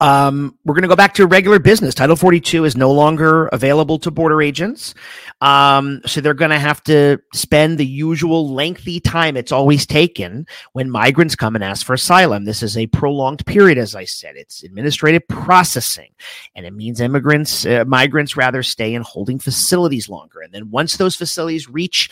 um, 0.00 0.56
we're 0.64 0.74
going 0.74 0.82
to 0.82 0.88
go 0.88 0.94
back 0.94 1.14
to 1.14 1.26
regular 1.26 1.58
business. 1.58 1.94
Title 1.94 2.14
42 2.14 2.64
is 2.64 2.76
no 2.76 2.92
longer 2.92 3.48
available 3.48 3.98
to 3.98 4.12
border 4.12 4.40
agents. 4.40 4.94
Um, 5.40 6.02
so 6.06 6.20
they're 6.20 6.34
going 6.34 6.52
to 6.52 6.58
have 6.58 6.82
to 6.84 7.18
spend 7.34 7.78
the 7.78 7.86
usual 7.86 8.52
lengthy 8.54 9.00
time 9.00 9.36
it's 9.36 9.50
always 9.50 9.86
taken 9.86 10.46
when 10.72 10.88
migrants 10.88 11.34
come 11.34 11.56
and 11.56 11.64
ask 11.64 11.84
for 11.84 11.94
asylum. 11.94 12.44
This 12.44 12.62
is 12.62 12.76
a 12.76 12.86
prolonged 12.86 13.44
period, 13.46 13.76
as 13.76 13.96
I 13.96 14.04
said. 14.04 14.36
It's 14.36 14.62
administrative 14.62 15.26
processing, 15.26 16.10
and 16.54 16.64
it 16.64 16.72
means 16.72 17.00
immigrants, 17.00 17.66
uh, 17.66 17.84
migrants 17.84 18.36
rather 18.36 18.62
stay 18.62 18.94
in 18.94 19.02
holding 19.02 19.40
facilities 19.40 20.08
longer. 20.08 20.40
And 20.42 20.52
then 20.52 20.70
once 20.70 20.96
those 20.96 21.16
facilities 21.16 21.68
reach 21.68 22.08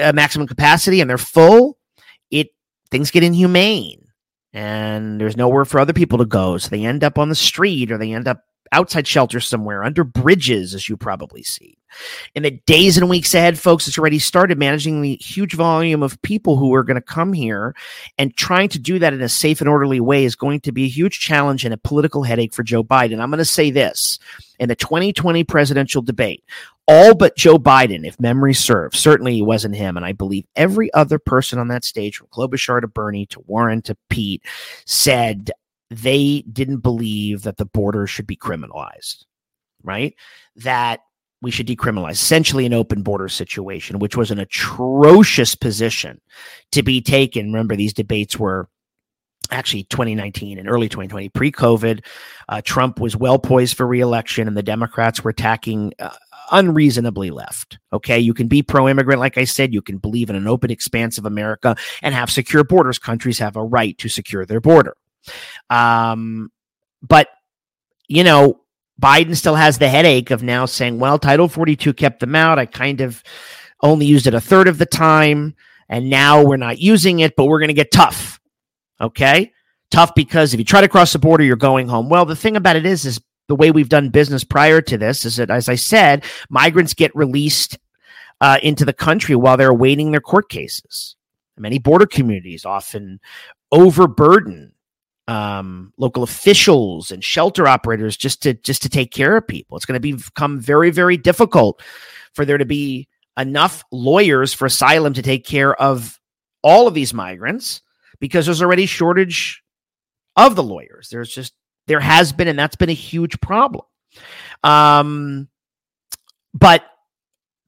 uh, 0.00 0.12
maximum 0.12 0.46
capacity 0.46 1.00
and 1.00 1.08
they're 1.08 1.18
full, 1.18 1.78
it 2.30 2.48
things 2.90 3.10
get 3.10 3.22
inhumane 3.22 4.06
and 4.52 5.20
there's 5.20 5.36
nowhere 5.36 5.64
for 5.64 5.80
other 5.80 5.92
people 5.92 6.18
to 6.18 6.26
go. 6.26 6.58
So 6.58 6.68
they 6.68 6.84
end 6.84 7.04
up 7.04 7.18
on 7.18 7.28
the 7.28 7.34
street 7.34 7.90
or 7.90 7.98
they 7.98 8.12
end 8.12 8.28
up 8.28 8.42
outside 8.72 9.06
shelters 9.06 9.46
somewhere, 9.46 9.84
under 9.84 10.02
bridges, 10.02 10.74
as 10.74 10.88
you 10.88 10.96
probably 10.96 11.42
see. 11.42 11.76
In 12.34 12.42
the 12.42 12.52
days 12.66 12.96
and 12.96 13.08
weeks 13.08 13.34
ahead, 13.34 13.58
folks, 13.58 13.86
it's 13.86 13.98
already 13.98 14.18
started 14.18 14.58
managing 14.58 15.02
the 15.02 15.16
huge 15.16 15.54
volume 15.54 16.02
of 16.02 16.20
people 16.22 16.56
who 16.56 16.74
are 16.74 16.84
going 16.84 16.96
to 16.96 17.02
come 17.02 17.32
here 17.32 17.74
and 18.18 18.34
trying 18.34 18.68
to 18.70 18.78
do 18.78 18.98
that 18.98 19.12
in 19.12 19.20
a 19.20 19.28
safe 19.28 19.60
and 19.60 19.68
orderly 19.68 20.00
way 20.00 20.24
is 20.24 20.34
going 20.34 20.60
to 20.60 20.72
be 20.72 20.84
a 20.84 20.88
huge 20.88 21.20
challenge 21.20 21.64
and 21.64 21.74
a 21.74 21.78
political 21.78 22.22
headache 22.22 22.54
for 22.54 22.62
Joe 22.62 22.82
Biden. 22.82 23.20
I'm 23.20 23.30
going 23.30 23.38
to 23.38 23.44
say 23.44 23.70
this 23.70 24.18
in 24.58 24.68
the 24.68 24.74
2020 24.74 25.44
presidential 25.44 26.02
debate, 26.02 26.42
all 26.88 27.14
but 27.14 27.36
Joe 27.36 27.58
Biden, 27.58 28.06
if 28.06 28.18
memory 28.18 28.54
serves, 28.54 28.98
certainly 28.98 29.38
it 29.38 29.42
wasn't 29.42 29.76
him. 29.76 29.96
And 29.96 30.06
I 30.06 30.12
believe 30.12 30.46
every 30.56 30.92
other 30.94 31.18
person 31.18 31.58
on 31.58 31.68
that 31.68 31.84
stage, 31.84 32.16
from 32.16 32.28
Klobuchar 32.28 32.80
to 32.80 32.88
Bernie 32.88 33.26
to 33.26 33.40
Warren 33.40 33.82
to 33.82 33.96
Pete, 34.08 34.42
said 34.84 35.50
they 35.92 36.42
didn't 36.52 36.78
believe 36.78 37.42
that 37.42 37.58
the 37.58 37.66
border 37.66 38.06
should 38.06 38.26
be 38.26 38.36
criminalized, 38.36 39.24
right? 39.82 40.14
That 40.56 41.00
we 41.42 41.50
should 41.50 41.66
decriminalize 41.66 42.12
essentially 42.12 42.64
an 42.64 42.72
open 42.72 43.02
border 43.02 43.28
situation, 43.28 43.98
which 43.98 44.16
was 44.16 44.30
an 44.30 44.38
atrocious 44.38 45.54
position 45.54 46.20
to 46.70 46.82
be 46.82 47.00
taken. 47.00 47.52
Remember, 47.52 47.76
these 47.76 47.92
debates 47.92 48.38
were 48.38 48.68
actually 49.50 49.82
2019 49.84 50.58
and 50.58 50.68
early 50.68 50.88
2020 50.88 51.28
pre-covid 51.30 52.02
uh, 52.48 52.62
trump 52.64 53.00
was 53.00 53.16
well 53.16 53.38
poised 53.38 53.76
for 53.76 53.86
reelection 53.86 54.46
and 54.46 54.56
the 54.56 54.62
democrats 54.62 55.22
were 55.22 55.30
attacking 55.30 55.92
uh, 55.98 56.08
unreasonably 56.52 57.30
left 57.30 57.78
okay 57.92 58.18
you 58.18 58.32
can 58.32 58.46
be 58.46 58.62
pro-immigrant 58.62 59.20
like 59.20 59.36
i 59.36 59.44
said 59.44 59.74
you 59.74 59.82
can 59.82 59.98
believe 59.98 60.30
in 60.30 60.36
an 60.36 60.46
open 60.46 60.70
expanse 60.70 61.18
of 61.18 61.26
america 61.26 61.74
and 62.02 62.14
have 62.14 62.30
secure 62.30 62.62
borders 62.62 63.00
countries 63.00 63.38
have 63.38 63.56
a 63.56 63.64
right 63.64 63.98
to 63.98 64.08
secure 64.08 64.46
their 64.46 64.60
border 64.60 64.96
um, 65.70 66.50
but 67.02 67.28
you 68.08 68.24
know 68.24 68.60
biden 69.00 69.34
still 69.34 69.54
has 69.54 69.78
the 69.78 69.88
headache 69.88 70.30
of 70.30 70.42
now 70.42 70.66
saying 70.66 70.98
well 70.98 71.18
title 71.18 71.48
42 71.48 71.94
kept 71.94 72.20
them 72.20 72.34
out 72.34 72.58
i 72.58 72.66
kind 72.66 73.00
of 73.00 73.22
only 73.80 74.06
used 74.06 74.26
it 74.26 74.34
a 74.34 74.40
third 74.40 74.68
of 74.68 74.78
the 74.78 74.86
time 74.86 75.54
and 75.88 76.10
now 76.10 76.44
we're 76.44 76.56
not 76.58 76.78
using 76.78 77.20
it 77.20 77.34
but 77.34 77.46
we're 77.46 77.58
going 77.58 77.68
to 77.68 77.74
get 77.74 77.90
tough 77.90 78.38
Okay. 79.02 79.52
Tough 79.90 80.14
because 80.14 80.54
if 80.54 80.60
you 80.60 80.64
try 80.64 80.80
to 80.80 80.88
cross 80.88 81.12
the 81.12 81.18
border, 81.18 81.44
you're 81.44 81.56
going 81.56 81.88
home. 81.88 82.08
Well, 82.08 82.24
the 82.24 82.36
thing 82.36 82.56
about 82.56 82.76
it 82.76 82.86
is, 82.86 83.04
is 83.04 83.20
the 83.48 83.56
way 83.56 83.70
we've 83.70 83.88
done 83.88 84.08
business 84.08 84.44
prior 84.44 84.80
to 84.80 84.96
this 84.96 85.26
is 85.26 85.36
that, 85.36 85.50
as 85.50 85.68
I 85.68 85.74
said, 85.74 86.24
migrants 86.48 86.94
get 86.94 87.14
released 87.14 87.78
uh, 88.40 88.58
into 88.62 88.86
the 88.86 88.94
country 88.94 89.36
while 89.36 89.56
they're 89.56 89.68
awaiting 89.68 90.12
their 90.12 90.20
court 90.20 90.48
cases. 90.48 91.16
Many 91.58 91.78
border 91.78 92.06
communities 92.06 92.64
often 92.64 93.20
overburden 93.70 94.72
um, 95.28 95.92
local 95.98 96.22
officials 96.22 97.10
and 97.10 97.22
shelter 97.22 97.68
operators 97.68 98.16
just 98.16 98.42
to 98.42 98.54
just 98.54 98.82
to 98.82 98.88
take 98.88 99.12
care 99.12 99.36
of 99.36 99.46
people. 99.46 99.76
It's 99.76 99.86
going 99.86 100.00
to 100.00 100.16
become 100.16 100.60
very 100.60 100.90
very 100.90 101.16
difficult 101.16 101.82
for 102.34 102.44
there 102.44 102.58
to 102.58 102.64
be 102.64 103.08
enough 103.38 103.84
lawyers 103.90 104.52
for 104.52 104.66
asylum 104.66 105.14
to 105.14 105.22
take 105.22 105.46
care 105.46 105.74
of 105.80 106.18
all 106.62 106.86
of 106.86 106.94
these 106.94 107.14
migrants 107.14 107.82
because 108.20 108.46
there's 108.46 108.62
already 108.62 108.86
shortage 108.86 109.62
of 110.36 110.56
the 110.56 110.62
lawyers. 110.62 111.08
There's 111.10 111.32
just 111.32 111.54
there 111.86 112.00
has 112.00 112.32
been, 112.32 112.48
and 112.48 112.58
that's 112.58 112.76
been 112.76 112.90
a 112.90 112.94
huge 112.94 113.40
problem. 113.40 113.84
Um, 114.62 115.48
but 116.54 116.84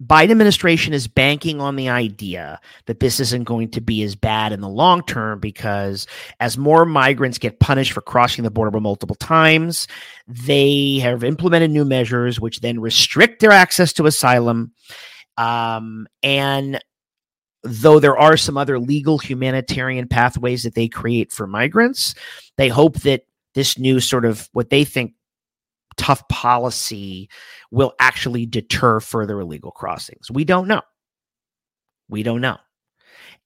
Biden 0.03 0.33
administration 0.33 0.93
is 0.93 1.07
banking 1.07 1.61
on 1.61 1.77
the 1.77 1.89
idea 1.89 2.61
that 2.87 2.99
this 2.99 3.21
isn't 3.21 3.45
going 3.45 3.71
to 3.71 3.81
be 3.81 4.03
as 4.03 4.17
bad 4.17 4.53
in 4.53 4.61
the 4.61 4.69
long 4.69 5.03
term 5.03 5.39
because 5.39 6.07
as 6.41 6.59
more 6.59 6.85
migrants 6.85 7.39
get 7.39 7.61
punished 7.61 7.93
for 7.93 8.01
crossing 8.01 8.43
the 8.43 8.51
border 8.51 8.81
multiple 8.81 9.15
times, 9.15 9.87
they 10.27 10.99
have 10.99 11.23
implemented 11.23 11.71
new 11.71 11.85
measures 11.85 12.41
which 12.41 12.61
then 12.61 12.81
restrict 12.81 13.41
their 13.41 13.53
access 13.53 13.93
to 13.93 14.07
asylum. 14.07 14.73
Um, 15.37 16.09
and 16.23 16.81
though 17.63 18.01
there 18.01 18.19
are 18.19 18.37
some 18.37 18.57
other 18.57 18.81
legal 18.81 19.19
humanitarian 19.19 20.09
pathways 20.09 20.65
that 20.65 20.75
they 20.75 20.89
create 20.89 21.31
for 21.31 21.47
migrants, 21.47 22.15
they 22.59 22.69
hope 22.69 22.97
that 23.01 23.23
this 23.55 23.79
new 23.79 24.01
sort 24.01 24.25
of 24.25 24.49
what 24.53 24.71
they 24.71 24.85
think 24.85 25.15
tough 25.97 26.27
policy 26.29 27.29
will 27.71 27.93
actually 27.99 28.47
deter 28.47 29.01
further 29.01 29.41
illegal 29.41 29.71
crossings. 29.71 30.31
We 30.31 30.45
don't 30.45 30.69
know. 30.69 30.83
We 32.09 32.23
don't 32.23 32.41
know. 32.41 32.59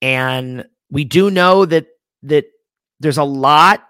And 0.03 0.67
we 0.91 1.05
do 1.05 1.31
know 1.31 1.65
that 1.65 1.87
that 2.23 2.47
there's 3.01 3.19
a 3.19 3.25
lot 3.25 3.85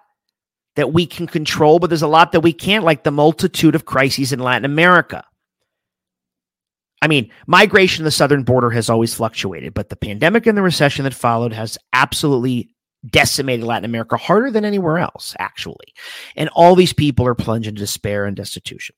that 0.77 0.93
we 0.93 1.07
can 1.07 1.27
control, 1.27 1.79
but 1.79 1.91
there's 1.91 2.03
a 2.03 2.09
lot 2.09 2.33
that 2.33 2.41
we 2.41 2.53
can't, 2.53 2.85
like 2.85 3.03
the 3.03 3.11
multitude 3.11 3.75
of 3.75 3.85
crises 3.85 4.33
in 4.33 4.39
Latin 4.39 4.65
America. 4.65 5.25
I 7.01 7.09
mean, 7.09 7.31
migration 7.47 7.99
to 7.99 8.05
the 8.05 8.11
southern 8.11 8.43
border 8.43 8.71
has 8.71 8.91
always 8.91 9.15
fluctuated, 9.15 9.75
but 9.75 9.89
the 9.89 9.97
pandemic 9.97 10.47
and 10.47 10.57
the 10.57 10.63
recession 10.63 11.05
that 11.05 11.15
followed 11.15 11.53
has 11.53 11.79
absolutely 11.93 12.71
decimated 13.07 13.65
Latin 13.65 13.85
America 13.85 14.17
harder 14.17 14.51
than 14.51 14.65
anywhere 14.65 14.99
else, 14.99 15.35
actually. 15.39 15.95
And 16.37 16.49
all 16.55 16.75
these 16.75 16.93
people 16.93 17.27
are 17.27 17.35
plunged 17.35 17.69
into 17.69 17.81
despair 17.81 18.25
and 18.25 18.37
destitution. 18.37 18.97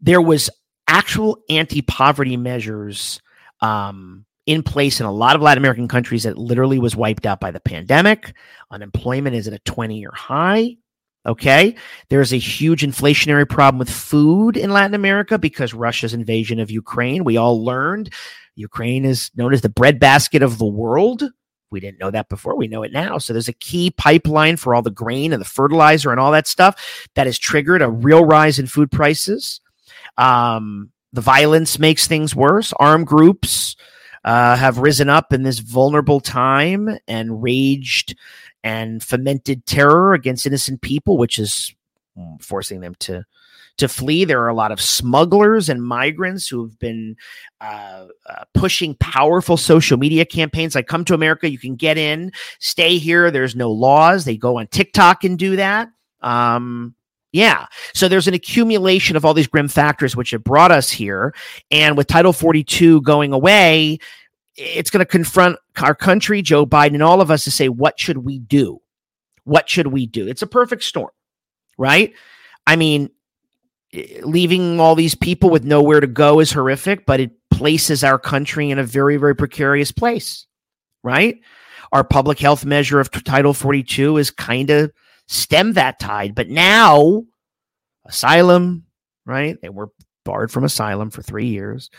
There 0.00 0.22
was 0.22 0.50
actual 0.86 1.38
anti-poverty 1.48 2.36
measures 2.36 3.20
um, 3.60 4.24
in 4.46 4.62
place 4.62 5.00
in 5.00 5.06
a 5.06 5.12
lot 5.12 5.36
of 5.36 5.42
Latin 5.42 5.62
American 5.62 5.88
countries 5.88 6.22
that 6.22 6.38
literally 6.38 6.78
was 6.78 6.96
wiped 6.96 7.26
out 7.26 7.40
by 7.40 7.50
the 7.50 7.60
pandemic. 7.60 8.34
Unemployment 8.70 9.36
is 9.36 9.46
at 9.46 9.54
a 9.54 9.70
20-year 9.70 10.12
high. 10.12 10.76
Okay. 11.26 11.74
There's 12.08 12.32
a 12.32 12.38
huge 12.38 12.82
inflationary 12.82 13.46
problem 13.46 13.78
with 13.78 13.90
food 13.90 14.56
in 14.56 14.70
Latin 14.70 14.94
America 14.94 15.38
because 15.38 15.74
Russia's 15.74 16.14
invasion 16.14 16.58
of 16.60 16.70
Ukraine. 16.70 17.24
We 17.24 17.36
all 17.36 17.62
learned 17.62 18.12
Ukraine 18.54 19.04
is 19.04 19.30
known 19.36 19.52
as 19.52 19.60
the 19.60 19.68
breadbasket 19.68 20.42
of 20.42 20.58
the 20.58 20.66
world. 20.66 21.24
We 21.70 21.80
didn't 21.80 22.00
know 22.00 22.10
that 22.10 22.28
before. 22.28 22.56
We 22.56 22.68
know 22.68 22.82
it 22.82 22.92
now. 22.92 23.18
So 23.18 23.32
there's 23.32 23.48
a 23.48 23.52
key 23.52 23.90
pipeline 23.90 24.56
for 24.56 24.74
all 24.74 24.82
the 24.82 24.90
grain 24.90 25.32
and 25.32 25.40
the 25.40 25.46
fertilizer 25.46 26.10
and 26.10 26.18
all 26.18 26.32
that 26.32 26.48
stuff 26.48 27.08
that 27.14 27.26
has 27.26 27.38
triggered 27.38 27.82
a 27.82 27.88
real 27.88 28.24
rise 28.24 28.58
in 28.58 28.66
food 28.66 28.90
prices. 28.90 29.60
Um, 30.18 30.90
the 31.12 31.20
violence 31.20 31.78
makes 31.78 32.06
things 32.06 32.34
worse. 32.34 32.72
Armed 32.78 33.06
groups 33.06 33.76
uh, 34.24 34.56
have 34.56 34.78
risen 34.78 35.08
up 35.08 35.32
in 35.32 35.42
this 35.42 35.60
vulnerable 35.60 36.20
time 36.20 36.98
and 37.08 37.42
raged 37.42 38.16
and 38.62 39.02
fomented 39.02 39.64
terror 39.64 40.12
against 40.12 40.46
innocent 40.46 40.82
people, 40.82 41.16
which 41.16 41.38
is 41.38 41.74
forcing 42.40 42.80
them 42.80 42.94
to 43.00 43.24
to 43.80 43.88
flee. 43.88 44.24
There 44.24 44.42
are 44.42 44.48
a 44.48 44.54
lot 44.54 44.72
of 44.72 44.80
smugglers 44.80 45.68
and 45.68 45.82
migrants 45.82 46.48
who 46.48 46.64
have 46.64 46.78
been 46.78 47.16
uh, 47.60 48.06
uh, 48.28 48.44
pushing 48.54 48.94
powerful 48.96 49.56
social 49.56 49.98
media 49.98 50.24
campaigns 50.24 50.74
like 50.74 50.86
"Come 50.86 51.04
to 51.06 51.14
America, 51.14 51.50
you 51.50 51.58
can 51.58 51.76
get 51.76 51.98
in, 51.98 52.32
stay 52.58 52.98
here." 52.98 53.30
There's 53.30 53.56
no 53.56 53.70
laws. 53.70 54.24
They 54.24 54.36
go 54.36 54.58
on 54.58 54.68
TikTok 54.68 55.24
and 55.24 55.38
do 55.38 55.56
that. 55.56 55.90
Um, 56.22 56.94
yeah. 57.32 57.66
So 57.94 58.08
there's 58.08 58.28
an 58.28 58.34
accumulation 58.34 59.16
of 59.16 59.24
all 59.24 59.34
these 59.34 59.46
grim 59.46 59.68
factors 59.68 60.16
which 60.16 60.32
have 60.32 60.42
brought 60.42 60.72
us 60.72 60.90
here. 60.90 61.34
And 61.70 61.96
with 61.96 62.08
Title 62.08 62.32
42 62.32 63.02
going 63.02 63.32
away, 63.32 63.98
it's 64.56 64.90
going 64.90 65.00
to 65.00 65.06
confront 65.06 65.56
our 65.80 65.94
country, 65.94 66.42
Joe 66.42 66.66
Biden, 66.66 66.94
and 66.94 67.02
all 67.02 67.20
of 67.20 67.30
us 67.30 67.44
to 67.44 67.50
say, 67.50 67.68
what 67.68 67.98
should 67.98 68.18
we 68.18 68.38
do? 68.38 68.80
What 69.44 69.68
should 69.68 69.88
we 69.88 70.06
do? 70.06 70.26
It's 70.26 70.42
a 70.42 70.46
perfect 70.46 70.82
storm, 70.82 71.10
right? 71.78 72.12
I 72.66 72.76
mean, 72.76 73.10
leaving 74.22 74.78
all 74.80 74.94
these 74.94 75.14
people 75.14 75.50
with 75.50 75.64
nowhere 75.64 76.00
to 76.00 76.06
go 76.06 76.40
is 76.40 76.52
horrific, 76.52 77.06
but 77.06 77.20
it 77.20 77.32
places 77.50 78.04
our 78.04 78.18
country 78.18 78.70
in 78.70 78.78
a 78.78 78.84
very, 78.84 79.16
very 79.16 79.34
precarious 79.34 79.92
place, 79.92 80.46
right? 81.02 81.40
Our 81.92 82.04
public 82.04 82.38
health 82.38 82.64
measure 82.64 83.00
of 83.00 83.10
Title 83.10 83.52
42 83.52 84.16
is 84.16 84.30
kind 84.30 84.70
of 84.70 84.92
stem 85.26 85.72
that 85.72 85.98
tide. 85.98 86.34
But 86.34 86.48
now, 86.48 87.24
asylum, 88.06 88.84
right? 89.26 89.56
They 89.60 89.68
were 89.68 89.90
barred 90.24 90.52
from 90.52 90.64
asylum 90.64 91.10
for 91.10 91.22
three 91.22 91.46
years. 91.46 91.90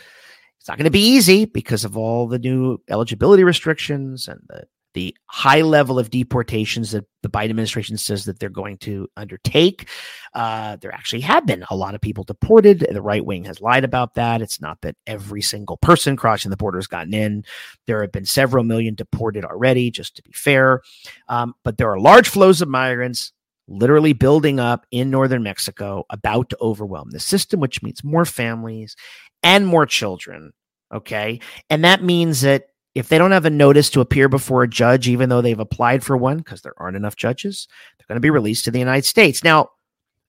It's 0.58 0.68
not 0.68 0.78
going 0.78 0.84
to 0.84 0.90
be 0.90 1.00
easy 1.00 1.44
because 1.44 1.84
of 1.84 1.96
all 1.96 2.26
the 2.26 2.38
new 2.38 2.78
eligibility 2.88 3.44
restrictions 3.44 4.28
and 4.28 4.40
the 4.48 4.64
the 4.94 5.16
high 5.26 5.62
level 5.62 5.98
of 5.98 6.10
deportations 6.10 6.92
that 6.92 7.04
the 7.22 7.28
Biden 7.28 7.50
administration 7.50 7.96
says 7.96 8.24
that 8.24 8.38
they're 8.38 8.48
going 8.50 8.78
to 8.78 9.08
undertake. 9.16 9.88
Uh, 10.34 10.76
there 10.76 10.92
actually 10.92 11.20
have 11.22 11.46
been 11.46 11.64
a 11.70 11.76
lot 11.76 11.94
of 11.94 12.00
people 12.00 12.24
deported. 12.24 12.86
The 12.90 13.02
right 13.02 13.24
wing 13.24 13.44
has 13.44 13.60
lied 13.60 13.84
about 13.84 14.14
that. 14.14 14.42
It's 14.42 14.60
not 14.60 14.80
that 14.82 14.96
every 15.06 15.42
single 15.42 15.76
person 15.76 16.16
crossing 16.16 16.50
the 16.50 16.56
border 16.56 16.78
has 16.78 16.86
gotten 16.86 17.14
in. 17.14 17.44
There 17.86 18.02
have 18.02 18.12
been 18.12 18.26
several 18.26 18.64
million 18.64 18.94
deported 18.94 19.44
already, 19.44 19.90
just 19.90 20.16
to 20.16 20.22
be 20.22 20.32
fair. 20.32 20.82
Um, 21.28 21.54
but 21.64 21.78
there 21.78 21.90
are 21.90 22.00
large 22.00 22.28
flows 22.28 22.60
of 22.60 22.68
migrants 22.68 23.32
literally 23.68 24.12
building 24.12 24.60
up 24.60 24.86
in 24.90 25.10
northern 25.10 25.42
Mexico, 25.42 26.04
about 26.10 26.50
to 26.50 26.58
overwhelm 26.60 27.10
the 27.10 27.20
system, 27.20 27.60
which 27.60 27.82
means 27.82 28.04
more 28.04 28.24
families 28.24 28.96
and 29.42 29.66
more 29.66 29.86
children. 29.86 30.52
Okay. 30.92 31.40
And 31.70 31.84
that 31.84 32.02
means 32.02 32.42
that 32.42 32.66
if 32.94 33.08
they 33.08 33.18
don't 33.18 33.32
have 33.32 33.46
a 33.46 33.50
notice 33.50 33.90
to 33.90 34.00
appear 34.00 34.28
before 34.28 34.62
a 34.62 34.68
judge, 34.68 35.08
even 35.08 35.28
though 35.28 35.40
they've 35.40 35.58
applied 35.58 36.04
for 36.04 36.16
one, 36.16 36.38
because 36.38 36.62
there 36.62 36.74
aren't 36.76 36.96
enough 36.96 37.16
judges, 37.16 37.66
they're 37.98 38.06
going 38.06 38.14
to 38.16 38.20
be 38.20 38.30
released 38.30 38.64
to 38.64 38.70
the 38.70 38.78
United 38.78 39.06
States. 39.06 39.42
Now, 39.42 39.70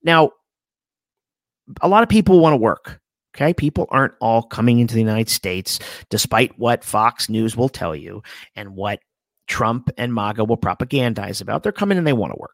now 0.03 0.31
a 1.81 1.87
lot 1.87 2.03
of 2.03 2.09
people 2.09 2.39
want 2.39 2.53
to 2.53 2.57
work. 2.57 2.99
Okay. 3.35 3.53
People 3.53 3.87
aren't 3.89 4.13
all 4.21 4.43
coming 4.43 4.79
into 4.79 4.93
the 4.93 5.01
United 5.01 5.29
States, 5.29 5.79
despite 6.09 6.59
what 6.59 6.83
Fox 6.83 7.29
News 7.29 7.57
will 7.57 7.69
tell 7.69 7.95
you 7.95 8.21
and 8.55 8.75
what 8.75 8.99
Trump 9.47 9.89
and 9.97 10.13
MAGA 10.13 10.43
will 10.43 10.57
propagandize 10.57 11.41
about. 11.41 11.63
They're 11.63 11.71
coming 11.71 11.97
and 11.97 12.05
they 12.05 12.13
want 12.13 12.31
to 12.31 12.39
work. 12.39 12.53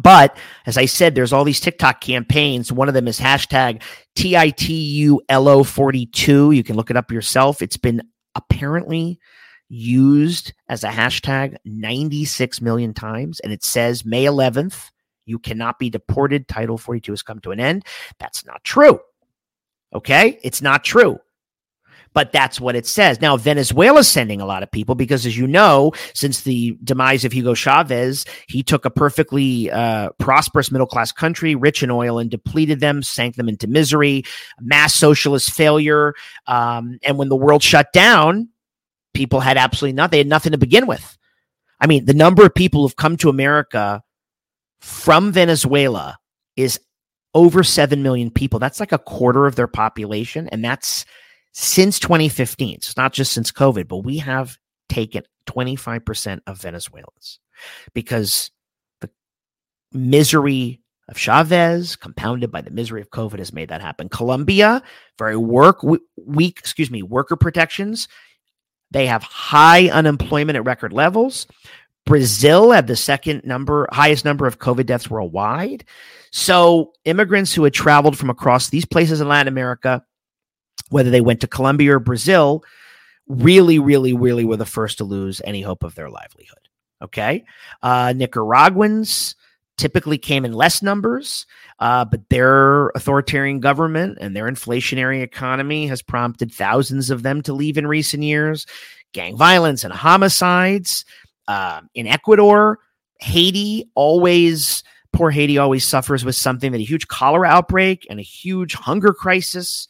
But 0.00 0.36
as 0.66 0.78
I 0.78 0.84
said, 0.84 1.16
there's 1.16 1.32
all 1.32 1.42
these 1.42 1.58
TikTok 1.58 2.00
campaigns. 2.00 2.70
One 2.70 2.86
of 2.86 2.94
them 2.94 3.08
is 3.08 3.18
hashtag 3.18 3.82
TITULO42. 4.16 6.56
You 6.56 6.62
can 6.62 6.76
look 6.76 6.90
it 6.90 6.96
up 6.96 7.10
yourself. 7.10 7.60
It's 7.60 7.76
been 7.76 8.02
apparently 8.34 9.18
used 9.68 10.52
as 10.68 10.84
a 10.84 10.88
hashtag 10.88 11.56
96 11.64 12.60
million 12.60 12.92
times. 12.92 13.40
And 13.40 13.52
it 13.52 13.64
says 13.64 14.04
May 14.04 14.24
11th, 14.24 14.90
you 15.26 15.38
cannot 15.38 15.78
be 15.78 15.90
deported. 15.90 16.48
Title 16.48 16.76
42 16.76 17.12
has 17.12 17.22
come 17.22 17.38
to 17.40 17.52
an 17.52 17.60
end. 17.60 17.86
That's 18.18 18.44
not 18.44 18.64
true. 18.64 19.00
Okay. 19.94 20.38
It's 20.42 20.60
not 20.60 20.84
true. 20.84 21.18
But 22.12 22.32
that's 22.32 22.60
what 22.60 22.74
it 22.74 22.86
says. 22.86 23.20
Now, 23.20 23.36
Venezuela's 23.36 24.08
sending 24.08 24.40
a 24.40 24.46
lot 24.46 24.64
of 24.64 24.70
people 24.70 24.96
because, 24.96 25.26
as 25.26 25.38
you 25.38 25.46
know, 25.46 25.92
since 26.12 26.42
the 26.42 26.76
demise 26.82 27.24
of 27.24 27.32
Hugo 27.32 27.54
Chavez, 27.54 28.24
he 28.48 28.64
took 28.64 28.84
a 28.84 28.90
perfectly 28.90 29.70
uh, 29.70 30.10
prosperous 30.18 30.72
middle 30.72 30.88
class 30.88 31.12
country, 31.12 31.54
rich 31.54 31.82
in 31.84 31.90
oil, 31.90 32.18
and 32.18 32.28
depleted 32.28 32.80
them, 32.80 33.02
sank 33.02 33.36
them 33.36 33.48
into 33.48 33.68
misery, 33.68 34.24
mass 34.60 34.94
socialist 34.94 35.52
failure. 35.52 36.14
Um, 36.48 36.98
and 37.04 37.16
when 37.16 37.28
the 37.28 37.36
world 37.36 37.62
shut 37.62 37.92
down, 37.92 38.48
people 39.14 39.38
had 39.40 39.56
absolutely 39.56 39.94
nothing. 39.94 40.10
They 40.10 40.18
had 40.18 40.26
nothing 40.26 40.52
to 40.52 40.58
begin 40.58 40.86
with. 40.86 41.16
I 41.80 41.86
mean, 41.86 42.04
the 42.04 42.14
number 42.14 42.44
of 42.44 42.54
people 42.54 42.82
who've 42.82 42.96
come 42.96 43.16
to 43.18 43.28
America 43.30 44.02
from 44.80 45.32
Venezuela 45.32 46.18
is 46.56 46.80
over 47.34 47.62
7 47.62 48.02
million 48.02 48.30
people. 48.30 48.58
That's 48.58 48.80
like 48.80 48.92
a 48.92 48.98
quarter 48.98 49.46
of 49.46 49.54
their 49.54 49.68
population. 49.68 50.48
And 50.48 50.64
that's 50.64 51.06
since 51.52 51.98
2015. 51.98 52.80
So 52.80 52.88
It's 52.88 52.96
not 52.96 53.12
just 53.12 53.32
since 53.32 53.52
COVID, 53.52 53.88
but 53.88 53.98
we 53.98 54.18
have 54.18 54.58
taken 54.88 55.24
25% 55.46 56.40
of 56.46 56.60
Venezuelans 56.60 57.40
because 57.94 58.50
the 59.00 59.10
misery 59.92 60.80
of 61.08 61.18
Chavez, 61.18 61.96
compounded 61.96 62.52
by 62.52 62.60
the 62.60 62.70
misery 62.70 63.00
of 63.00 63.10
COVID, 63.10 63.38
has 63.38 63.52
made 63.52 63.68
that 63.68 63.80
happen. 63.80 64.08
Colombia, 64.08 64.82
very 65.18 65.36
work 65.36 65.82
weak, 66.16 66.58
excuse 66.58 66.90
me, 66.90 67.02
worker 67.02 67.36
protections. 67.36 68.06
They 68.92 69.06
have 69.06 69.22
high 69.22 69.88
unemployment 69.88 70.56
at 70.56 70.64
record 70.64 70.92
levels. 70.92 71.46
Brazil 72.06 72.70
had 72.70 72.86
the 72.86 72.96
second 72.96 73.44
number, 73.44 73.88
highest 73.92 74.24
number 74.24 74.46
of 74.46 74.58
COVID 74.58 74.86
deaths 74.86 75.10
worldwide. 75.10 75.84
So 76.32 76.92
immigrants 77.04 77.52
who 77.52 77.64
had 77.64 77.74
traveled 77.74 78.16
from 78.16 78.30
across 78.30 78.68
these 78.68 78.84
places 78.84 79.20
in 79.20 79.28
Latin 79.28 79.48
America, 79.48 80.04
whether 80.88 81.10
they 81.10 81.20
went 81.20 81.40
to 81.40 81.46
Colombia 81.46 81.96
or 81.96 82.00
Brazil, 82.00 82.64
really, 83.28 83.78
really, 83.78 84.12
really 84.12 84.44
were 84.44 84.56
the 84.56 84.66
first 84.66 84.98
to 84.98 85.04
lose 85.04 85.40
any 85.44 85.62
hope 85.62 85.84
of 85.84 85.94
their 85.94 86.10
livelihood. 86.10 86.58
Okay. 87.02 87.44
Uh, 87.82 88.12
Nicaraguans 88.14 89.36
typically 89.78 90.18
came 90.18 90.44
in 90.44 90.52
less 90.52 90.82
numbers, 90.82 91.46
uh, 91.78 92.04
but 92.04 92.28
their 92.28 92.88
authoritarian 92.88 93.60
government 93.60 94.18
and 94.20 94.36
their 94.36 94.44
inflationary 94.44 95.22
economy 95.22 95.86
has 95.86 96.02
prompted 96.02 96.52
thousands 96.52 97.08
of 97.08 97.22
them 97.22 97.40
to 97.42 97.54
leave 97.54 97.78
in 97.78 97.86
recent 97.86 98.22
years. 98.22 98.66
Gang 99.12 99.36
violence 99.36 99.82
and 99.82 99.92
homicides 99.92 101.04
uh, 101.48 101.80
in 101.94 102.06
Ecuador, 102.06 102.78
Haiti 103.20 103.90
always, 103.94 104.84
poor 105.12 105.30
Haiti 105.30 105.56
always 105.56 105.86
suffers 105.86 106.24
with 106.24 106.36
something 106.36 106.72
that 106.72 106.80
a 106.80 106.84
huge 106.84 107.08
cholera 107.08 107.48
outbreak 107.48 108.06
and 108.10 108.20
a 108.20 108.24
huge 108.24 108.74
hunger 108.74 109.14
crisis 109.14 109.88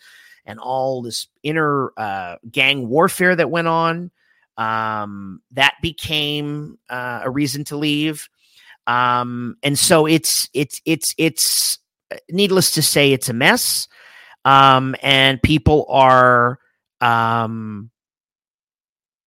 and 0.51 0.61
all 0.61 1.03
this 1.03 1.29
inner 1.43 1.93
uh, 1.97 2.37
gang 2.51 2.89
warfare 2.89 3.35
that 3.37 3.51
went 3.51 3.69
on. 3.69 4.11
Um, 4.57 5.41
that 5.53 5.77
became 5.81 6.79
uh, 6.91 7.23
a 7.25 7.31
reason 7.31 7.65
to 7.65 7.77
leave. 7.77 8.29
Um, 8.87 9.57
and 9.63 9.79
so 9.79 10.07
it's 10.07 10.51
it's 10.53 10.83
it's 10.85 11.15
it's 11.17 11.79
uh, 12.11 12.17
needless 12.31 12.73
to 12.73 12.83
say 12.83 13.13
it's 13.13 13.29
a 13.29 13.33
mess. 13.33 13.89
Um, 14.45 14.97
and 15.03 15.43
people 15.43 15.87
are 15.89 16.59
um, 17.01 17.91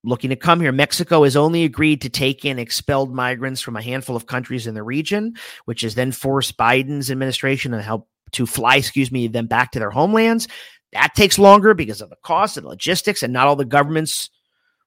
looking 0.03 0.31
to 0.31 0.35
come 0.35 0.59
here. 0.59 0.71
Mexico 0.71 1.23
has 1.23 1.35
only 1.35 1.63
agreed 1.63 2.01
to 2.01 2.09
take 2.09 2.45
in 2.45 2.59
expelled 2.59 3.13
migrants 3.13 3.61
from 3.61 3.75
a 3.75 3.81
handful 3.81 4.15
of 4.15 4.25
countries 4.25 4.67
in 4.67 4.73
the 4.75 4.83
region, 4.83 5.35
which 5.65 5.81
has 5.81 5.95
then 5.95 6.11
forced 6.11 6.57
Biden's 6.57 7.09
administration 7.09 7.71
to 7.71 7.81
help 7.81 8.07
to 8.33 8.45
fly, 8.45 8.77
excuse 8.77 9.11
me, 9.11 9.27
them 9.27 9.47
back 9.47 9.71
to 9.71 9.79
their 9.79 9.91
homelands. 9.91 10.47
That 10.93 11.13
takes 11.15 11.39
longer 11.39 11.73
because 11.73 12.01
of 12.01 12.09
the 12.09 12.17
cost 12.23 12.57
and 12.57 12.65
logistics, 12.65 13.23
and 13.23 13.33
not 13.33 13.47
all 13.47 13.55
the 13.55 13.65
governments 13.65 14.29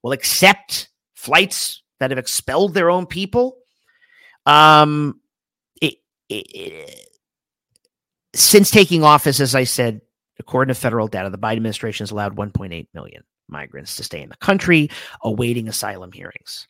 will 0.03 0.13
accept 0.13 0.89
flights 1.15 1.83
that 2.01 2.11
have 2.11 2.19
expelled 2.19 2.75
their 2.75 2.91
own 2.91 3.07
people. 3.07 3.59
Um, 4.45 5.21
it, 5.81 5.95
it, 6.29 6.47
it, 6.55 7.09
since 8.35 8.71
taking 8.71 9.03
office, 9.03 9.41
as 9.41 9.55
I 9.55 9.65
said, 9.65 10.01
according 10.39 10.73
to 10.73 10.81
federal 10.81 11.09
data, 11.09 11.31
the 11.31 11.39
Biden 11.39 11.57
administration 11.57 12.05
has 12.05 12.11
allowed 12.11 12.37
1.8 12.37 12.87
million 12.95 13.23
migrants 13.49 13.97
to 13.97 14.05
stay 14.05 14.23
in 14.23 14.29
the 14.29 14.37
country, 14.37 14.91
awaiting 15.23 15.69
asylum 15.69 16.13
hearings. 16.13 16.69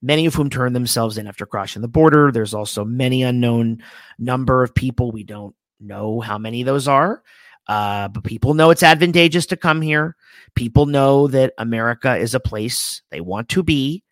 Many 0.00 0.26
of 0.26 0.34
whom 0.34 0.48
turn 0.48 0.72
themselves 0.72 1.18
in 1.18 1.26
after 1.26 1.44
crossing 1.44 1.82
the 1.82 1.88
border. 1.88 2.32
There's 2.32 2.54
also 2.54 2.84
many 2.84 3.22
unknown 3.22 3.82
number 4.18 4.62
of 4.62 4.74
people. 4.74 5.10
We 5.10 5.24
don't 5.24 5.54
know 5.80 6.20
how 6.20 6.38
many 6.38 6.62
those 6.62 6.88
are, 6.88 7.22
uh, 7.68 8.08
but 8.08 8.24
people 8.24 8.54
know 8.54 8.70
it's 8.70 8.82
advantageous 8.82 9.46
to 9.46 9.56
come 9.56 9.82
here. 9.82 10.16
People 10.54 10.86
know 10.86 11.26
that 11.28 11.52
America 11.58 12.16
is 12.16 12.34
a 12.34 12.40
place 12.40 13.02
they 13.10 13.20
want 13.20 13.48
to 13.50 13.62
be. 13.62 14.02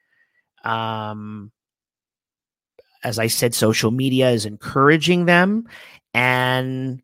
Um, 0.65 1.53
as 3.03 3.19
I 3.19 3.29
said, 3.29 3.55
social 3.55 3.91
media 3.91 4.31
is 4.31 4.47
encouraging 4.47 5.27
them, 5.27 5.69
and 6.13 7.03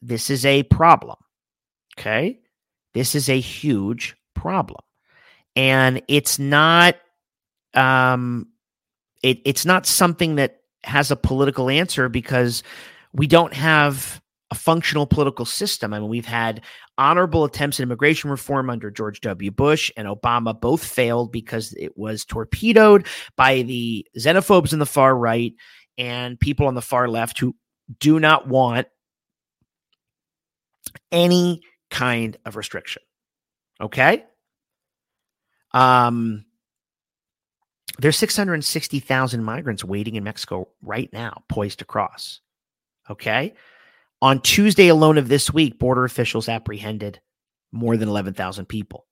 this 0.00 0.30
is 0.30 0.46
a 0.46 0.62
problem. 0.64 1.16
Okay. 1.98 2.40
This 2.94 3.14
is 3.14 3.28
a 3.28 3.40
huge 3.40 4.16
problem. 4.34 4.80
And 5.56 6.02
it's 6.08 6.38
not 6.38 6.96
um 7.74 8.48
it, 9.22 9.40
it's 9.44 9.64
not 9.64 9.86
something 9.86 10.36
that 10.36 10.60
has 10.84 11.10
a 11.10 11.16
political 11.16 11.70
answer 11.70 12.08
because 12.08 12.62
we 13.12 13.26
don't 13.26 13.54
have 13.54 14.21
a 14.52 14.54
functional 14.54 15.06
political 15.06 15.46
system. 15.46 15.94
I 15.94 15.98
mean, 15.98 16.10
we've 16.10 16.26
had 16.26 16.60
honorable 16.98 17.44
attempts 17.44 17.80
at 17.80 17.84
immigration 17.84 18.28
reform 18.28 18.68
under 18.68 18.90
George 18.90 19.22
W. 19.22 19.50
Bush 19.50 19.90
and 19.96 20.06
Obama, 20.06 20.60
both 20.60 20.84
failed 20.84 21.32
because 21.32 21.72
it 21.78 21.96
was 21.96 22.26
torpedoed 22.26 23.06
by 23.34 23.62
the 23.62 24.06
xenophobes 24.18 24.74
in 24.74 24.78
the 24.78 24.84
far 24.84 25.16
right 25.16 25.54
and 25.96 26.38
people 26.38 26.66
on 26.66 26.74
the 26.74 26.82
far 26.82 27.08
left 27.08 27.38
who 27.38 27.56
do 27.98 28.20
not 28.20 28.46
want 28.46 28.88
any 31.10 31.62
kind 31.90 32.36
of 32.44 32.54
restriction. 32.56 33.02
Okay? 33.80 34.22
Um 35.72 36.44
there's 37.98 38.18
660,000 38.18 39.42
migrants 39.42 39.82
waiting 39.82 40.16
in 40.16 40.24
Mexico 40.24 40.68
right 40.82 41.10
now, 41.10 41.42
poised 41.48 41.78
to 41.78 41.86
cross. 41.86 42.40
Okay? 43.08 43.54
On 44.22 44.40
Tuesday 44.40 44.86
alone 44.86 45.18
of 45.18 45.26
this 45.26 45.52
week, 45.52 45.80
border 45.80 46.04
officials 46.04 46.48
apprehended 46.48 47.20
more 47.72 47.96
than 47.96 48.08
11,000 48.08 48.66
people. 48.66 49.06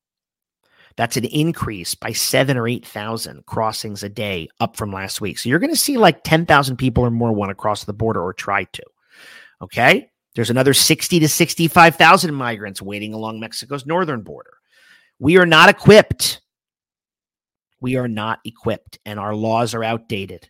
That's 0.97 1.17
an 1.17 1.25
increase 1.25 1.97
by 1.97 2.13
seven 2.13 2.57
or 2.57 2.69
8,000 2.69 3.45
crossings 3.45 4.05
a 4.05 4.09
day 4.09 4.49
up 4.61 4.77
from 4.77 4.93
last 4.93 5.21
week. 5.21 5.39
So 5.39 5.49
you're 5.49 5.59
going 5.59 5.73
to 5.73 5.77
see 5.77 5.97
like 5.97 6.23
10,000 6.23 6.77
people 6.77 7.05
or 7.05 7.11
more 7.11 7.33
want 7.33 7.51
to 7.51 7.57
cross 7.57 7.83
the 7.83 7.93
border 7.93 8.23
or 8.23 8.33
try 8.33 8.65
to. 8.65 8.83
Okay. 9.63 10.11
There's 10.37 10.51
another 10.51 10.75
60 10.75 11.19
to 11.19 11.29
65,000 11.29 12.33
migrants 12.33 12.81
waiting 12.81 13.13
along 13.13 13.41
Mexico's 13.41 13.85
northern 13.85 14.23
border. 14.23 14.53
We 15.19 15.39
are 15.39 15.47
not 15.47 15.69
equipped. 15.69 16.41
We 17.81 17.97
are 17.97 18.09
not 18.09 18.39
equipped, 18.45 19.01
and 19.05 19.19
our 19.19 19.35
laws 19.35 19.75
are 19.75 19.83
outdated. 19.83 20.49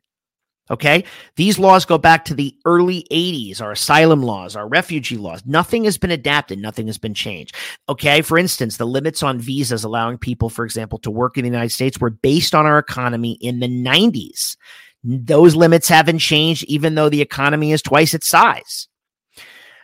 Okay. 0.70 1.04
These 1.36 1.58
laws 1.58 1.84
go 1.84 1.98
back 1.98 2.24
to 2.26 2.34
the 2.34 2.56
early 2.64 3.04
80s, 3.10 3.60
our 3.60 3.72
asylum 3.72 4.22
laws, 4.22 4.54
our 4.54 4.68
refugee 4.68 5.16
laws. 5.16 5.42
Nothing 5.44 5.84
has 5.84 5.98
been 5.98 6.12
adapted, 6.12 6.60
nothing 6.60 6.86
has 6.86 6.98
been 6.98 7.14
changed. 7.14 7.56
Okay. 7.88 8.22
For 8.22 8.38
instance, 8.38 8.76
the 8.76 8.86
limits 8.86 9.22
on 9.22 9.40
visas 9.40 9.84
allowing 9.84 10.18
people, 10.18 10.48
for 10.48 10.64
example, 10.64 10.98
to 11.00 11.10
work 11.10 11.36
in 11.36 11.42
the 11.42 11.50
United 11.50 11.72
States 11.72 11.98
were 11.98 12.10
based 12.10 12.54
on 12.54 12.66
our 12.66 12.78
economy 12.78 13.32
in 13.40 13.58
the 13.58 13.68
90s. 13.68 14.56
Those 15.02 15.56
limits 15.56 15.88
haven't 15.88 16.18
changed, 16.18 16.64
even 16.64 16.94
though 16.94 17.08
the 17.08 17.22
economy 17.22 17.72
is 17.72 17.82
twice 17.82 18.14
its 18.14 18.28
size. 18.28 18.86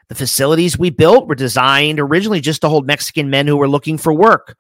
The 0.09 0.15
facilities 0.15 0.79
we 0.79 0.91
built 0.91 1.27
were 1.27 1.35
designed 1.35 1.99
originally 1.99 2.41
just 2.41 2.61
to 2.61 2.69
hold 2.69 2.87
Mexican 2.87 3.29
men 3.29 3.47
who 3.47 3.57
were 3.57 3.69
looking 3.69 3.99
for 3.99 4.13
work. 4.13 4.57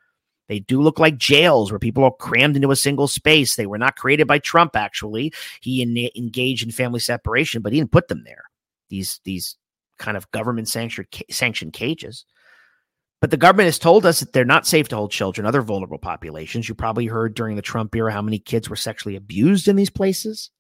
They 0.48 0.60
do 0.60 0.80
look 0.80 0.98
like 0.98 1.18
jails 1.18 1.70
where 1.70 1.78
people 1.78 2.04
are 2.04 2.12
crammed 2.12 2.56
into 2.56 2.70
a 2.70 2.76
single 2.76 3.08
space. 3.08 3.56
They 3.56 3.66
were 3.66 3.78
not 3.78 3.96
created 3.96 4.26
by 4.26 4.38
Trump, 4.38 4.76
actually. 4.76 5.32
He 5.60 5.82
en- 5.82 6.10
engaged 6.16 6.64
in 6.64 6.70
family 6.70 7.00
separation, 7.00 7.62
but 7.62 7.72
he 7.72 7.80
didn't 7.80 7.92
put 7.92 8.08
them 8.08 8.22
there. 8.24 8.44
These, 8.88 9.20
these 9.24 9.56
kind 9.98 10.16
of 10.16 10.30
government 10.30 10.68
sanctioned 10.68 11.08
sanctioned 11.30 11.72
cages. 11.72 12.24
But 13.20 13.30
the 13.30 13.36
government 13.38 13.66
has 13.66 13.78
told 13.78 14.04
us 14.04 14.20
that 14.20 14.32
they're 14.32 14.44
not 14.44 14.66
safe 14.66 14.88
to 14.88 14.96
hold 14.96 15.10
children, 15.10 15.46
other 15.46 15.62
vulnerable 15.62 15.98
populations. 15.98 16.68
You 16.68 16.74
probably 16.74 17.06
heard 17.06 17.34
during 17.34 17.56
the 17.56 17.62
Trump 17.62 17.94
era 17.94 18.12
how 18.12 18.22
many 18.22 18.38
kids 18.38 18.68
were 18.68 18.76
sexually 18.76 19.16
abused 19.16 19.68
in 19.68 19.76
these 19.76 19.90
places. 19.90 20.50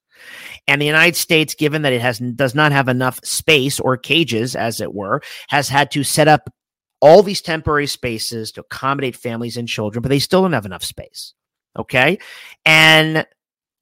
And 0.66 0.80
the 0.80 0.86
United 0.86 1.16
States, 1.16 1.54
given 1.54 1.82
that 1.82 1.92
it 1.92 2.00
has 2.00 2.18
does 2.18 2.54
not 2.54 2.72
have 2.72 2.88
enough 2.88 3.20
space 3.22 3.78
or 3.78 3.98
cages, 3.98 4.56
as 4.56 4.80
it 4.80 4.94
were, 4.94 5.20
has 5.48 5.68
had 5.68 5.90
to 5.90 6.02
set 6.02 6.28
up 6.28 6.48
all 7.00 7.22
these 7.22 7.40
temporary 7.40 7.86
spaces 7.86 8.52
to 8.52 8.60
accommodate 8.60 9.16
families 9.16 9.56
and 9.56 9.68
children, 9.68 10.02
but 10.02 10.08
they 10.08 10.18
still 10.18 10.42
don't 10.42 10.52
have 10.52 10.66
enough 10.66 10.84
space. 10.84 11.34
Okay. 11.78 12.18
And 12.64 13.26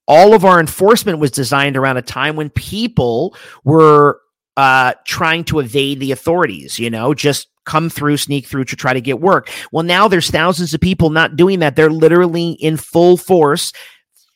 all 0.07 0.35
of 0.35 0.45
our 0.45 0.61
enforcement 0.61 1.19
was 1.19 1.31
designed 1.31 1.77
around 1.77 1.97
a 1.97 2.03
time 2.03 2.37
when 2.37 2.51
people 2.51 3.37
were 3.65 4.21
uh, 4.57 4.95
trying 5.07 5.45
to 5.45 5.61
evade 5.61 6.01
the 6.01 6.13
authorities, 6.13 6.79
you 6.79 6.91
know, 6.91 7.15
just 7.15 7.49
come 7.65 7.89
through, 7.89 8.17
sneak 8.17 8.47
through 8.47 8.65
to 8.65 8.77
try 8.77 8.93
to 8.93 9.01
get 9.01 9.21
work. 9.21 9.49
Well, 9.73 9.85
now 9.85 10.07
there's 10.09 10.31
thousands 10.31 10.75
of 10.75 10.81
people 10.81 11.11
not 11.11 11.37
doing 11.37 11.61
that. 11.61 11.77
They're 11.77 11.91
literally 11.91 12.51
in 12.53 12.77
full 12.77 13.17
force, 13.17 13.73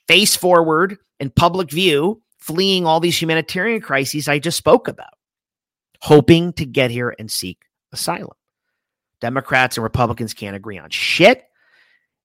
face 0.06 0.34
forward 0.34 0.96
in 1.20 1.30
public 1.30 1.70
view, 1.70 2.22
fleeing 2.38 2.86
all 2.86 3.00
these 3.00 3.20
humanitarian 3.20 3.80
crises 3.80 4.28
I 4.28 4.38
just 4.38 4.56
spoke 4.56 4.88
about, 4.88 5.12
hoping 6.00 6.52
to 6.54 6.64
get 6.64 6.90
here 6.90 7.14
and 7.18 7.30
seek 7.30 7.58
asylum. 7.92 8.37
Democrats 9.20 9.76
and 9.76 9.84
Republicans 9.84 10.34
can't 10.34 10.56
agree 10.56 10.78
on 10.78 10.90
shit. 10.90 11.44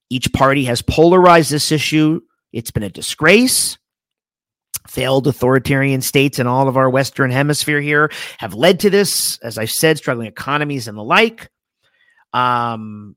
Each 0.10 0.32
party 0.32 0.66
has 0.66 0.82
polarized 0.82 1.52
this 1.52 1.72
issue. 1.72 2.22
It's 2.52 2.72
been 2.72 2.84
a 2.84 2.90
disgrace. 2.90 3.78
Failed 4.88 5.28
authoritarian 5.28 6.02
states 6.02 6.40
in 6.40 6.48
all 6.48 6.68
of 6.68 6.78
our 6.78 6.90
Western 6.90 7.32
hemisphere 7.32 7.82
here 7.82 8.12
have 8.38 8.54
led 8.54 8.82
to 8.82 8.90
this, 8.90 9.40
as 9.40 9.58
I 9.58 9.66
said, 9.66 9.98
struggling 9.98 10.28
economies 10.28 10.88
and 10.88 10.98
the 10.98 11.04
like. 11.04 11.50
Um, 12.34 13.16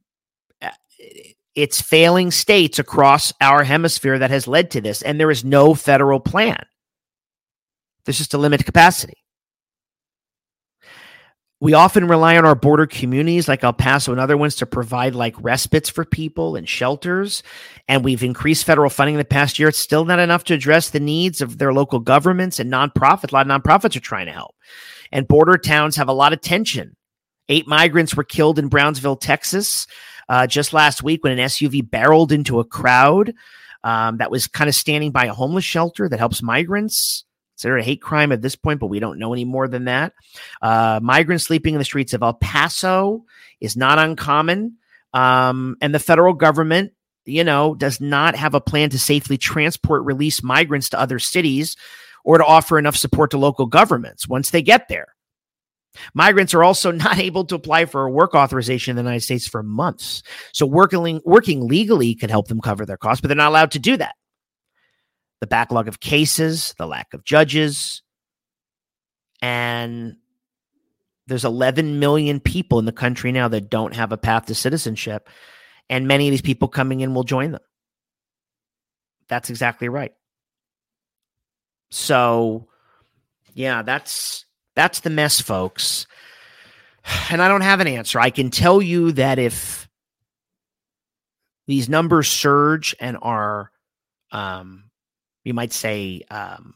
it's 1.57 1.81
failing 1.81 2.31
states 2.31 2.79
across 2.79 3.33
our 3.41 3.65
hemisphere 3.65 4.19
that 4.19 4.31
has 4.31 4.47
led 4.47 4.71
to 4.73 4.81
this, 4.81 5.03
and 5.03 5.19
there 5.19 5.31
is 5.31 5.45
no 5.45 5.75
federal 5.75 6.21
plan. 6.21 6.65
There's 8.05 8.19
just 8.19 8.35
a 8.35 8.39
limited 8.39 8.65
capacity. 8.65 9.15
We 11.59 11.73
often 11.73 12.07
rely 12.07 12.37
on 12.37 12.45
our 12.45 12.55
border 12.55 12.87
communities 12.87 13.49
like 13.49 13.65
El 13.65 13.73
Paso 13.73 14.13
and 14.13 14.21
other 14.21 14.37
ones 14.37 14.57
to 14.57 14.67
provide 14.67 15.15
like 15.15 15.35
respites 15.43 15.89
for 15.89 16.05
people 16.05 16.55
and 16.55 16.69
shelters. 16.69 17.43
And 17.89 18.05
we've 18.05 18.23
increased 18.23 18.65
federal 18.65 18.91
funding 18.91 19.15
in 19.15 19.19
the 19.19 19.25
past 19.25 19.59
year. 19.59 19.69
It's 19.69 19.79
still 19.79 20.05
not 20.05 20.19
enough 20.19 20.45
to 20.45 20.55
address 20.55 20.91
the 20.91 21.01
needs 21.01 21.41
of 21.41 21.57
their 21.57 21.73
local 21.73 21.99
governments 21.99 22.61
and 22.61 22.71
nonprofits. 22.71 23.33
A 23.33 23.35
lot 23.35 23.51
of 23.51 23.63
nonprofits 23.63 23.97
are 23.97 24.01
trying 24.01 24.27
to 24.27 24.33
help. 24.33 24.55
And 25.11 25.27
border 25.27 25.57
towns 25.57 25.97
have 25.97 26.09
a 26.09 26.13
lot 26.13 26.35
of 26.35 26.43
tension. 26.43 26.95
Eight 27.49 27.67
migrants 27.67 28.15
were 28.15 28.25
killed 28.25 28.59
in 28.59 28.69
Brownsville, 28.69 29.17
Texas, 29.17 29.87
uh, 30.29 30.47
just 30.47 30.75
last 30.75 31.03
week 31.03 31.25
when 31.25 31.39
an 31.39 31.47
SUV 31.47 31.89
barreled 31.89 32.33
into 32.33 32.61
a 32.61 32.65
crowd 32.65 33.33
um, 33.83 34.19
that 34.19 34.31
was 34.31 34.47
kind 34.47 34.69
of 34.69 34.75
standing 34.75 35.13
by 35.13 35.27
a 35.27 35.33
homeless 35.33 35.65
shelter 35.65 36.09
that 36.09 36.19
helps 36.19 36.43
migrants 36.43 37.25
considered 37.57 37.79
a 37.79 37.85
hate 37.85 38.03
crime 38.03 38.33
at 38.33 38.43
this 38.43 38.55
point, 38.55 38.81
but 38.81 38.89
we 38.89 39.01
don't 39.01 39.19
know 39.19 39.33
any 39.33 39.47
more 39.47 39.67
than 39.67 39.87
that. 39.87 40.13
Uh, 40.61 41.01
migrants 41.03 41.45
sleeping 41.45 41.75
in 41.75 41.79
the 41.79 41.85
streets 41.85 42.13
of 42.13 42.23
El 42.23 42.35
Paso 42.35 43.25
is 43.61 43.77
not 43.77 43.99
uncommon. 43.99 44.77
Um, 45.15 45.79
and 45.81 45.95
the 45.95 45.99
federal 45.99 46.35
government, 46.35 46.93
you 47.25 47.45
know, 47.45 47.75
does 47.75 47.99
not 47.99 48.37
have 48.37 48.53
a 48.55 48.61
plan 48.61 48.91
to 48.91 48.99
safely 48.99 49.39
transport 49.39 50.05
release 50.05 50.43
migrants 50.43 50.91
to 50.91 51.01
other 51.01 51.19
cities 51.19 51.77
or 52.25 52.37
to 52.37 52.45
offer 52.45 52.79
enough 52.79 52.97
support 52.97 53.31
to 53.31 53.39
local 53.39 53.65
governments 53.65 54.29
once 54.29 54.51
they 54.51 54.61
get 54.61 54.89
there. 54.89 55.15
Migrants 56.13 56.53
are 56.53 56.63
also 56.63 56.91
not 56.93 57.17
able 57.17 57.47
to 57.47 57.55
apply 57.55 57.87
for 57.87 58.05
a 58.05 58.11
work 58.11 58.35
authorization 58.35 58.91
in 58.91 58.97
the 58.97 59.03
United 59.09 59.25
States 59.25 59.49
for 59.49 59.63
months. 59.63 60.23
So 60.53 60.67
working 60.67 61.23
working 61.25 61.67
legally 61.67 62.15
could 62.15 62.31
help 62.31 62.49
them 62.49 62.61
cover 62.61 62.85
their 62.85 62.99
costs, 62.99 63.23
but 63.23 63.29
they're 63.29 63.37
not 63.37 63.49
allowed 63.49 63.71
to 63.71 63.79
do 63.79 63.97
that 63.97 64.15
the 65.41 65.47
backlog 65.47 65.89
of 65.89 66.01
cases, 66.01 66.75
the 66.79 66.87
lack 66.87 67.13
of 67.15 67.25
judges, 67.25 68.03
and 69.43 70.17
there's 71.27 71.45
11 71.45 71.99
million 71.99 72.41
people 72.41 72.79
in 72.79 72.85
the 72.85 72.93
country 72.93 73.33
now 73.33 73.49
that 73.49 73.69
don't 73.71 73.95
have 73.95 74.13
a 74.13 74.17
path 74.17 74.47
to 74.47 74.55
citizenship, 74.55 75.29
and 75.91 76.09
many 76.09 76.29
of 76.29 76.33
these 76.33 76.43
people 76.43 76.69
coming 76.69 77.01
in 77.01 77.15
will 77.15 77.25
join 77.25 77.53
them. 77.53 77.61
That's 79.29 79.51
exactly 79.51 79.89
right. 79.89 80.13
So, 81.91 82.69
yeah, 83.55 83.83
that's 83.83 84.45
that's 84.75 85.01
the 85.01 85.11
mess, 85.11 85.41
folks. 85.41 86.07
And 87.31 87.41
I 87.41 87.49
don't 87.49 87.61
have 87.61 87.81
an 87.81 87.87
answer. 87.87 88.19
I 88.19 88.31
can 88.31 88.51
tell 88.51 88.83
you 88.83 89.13
that 89.13 89.39
if 89.39 89.89
these 91.67 91.89
numbers 91.89 92.29
surge 92.29 92.95
and 93.01 93.17
are 93.23 93.71
um, 94.33 94.86
you 95.47 95.55
might 95.55 95.73
say, 95.73 96.23
um, 96.31 96.75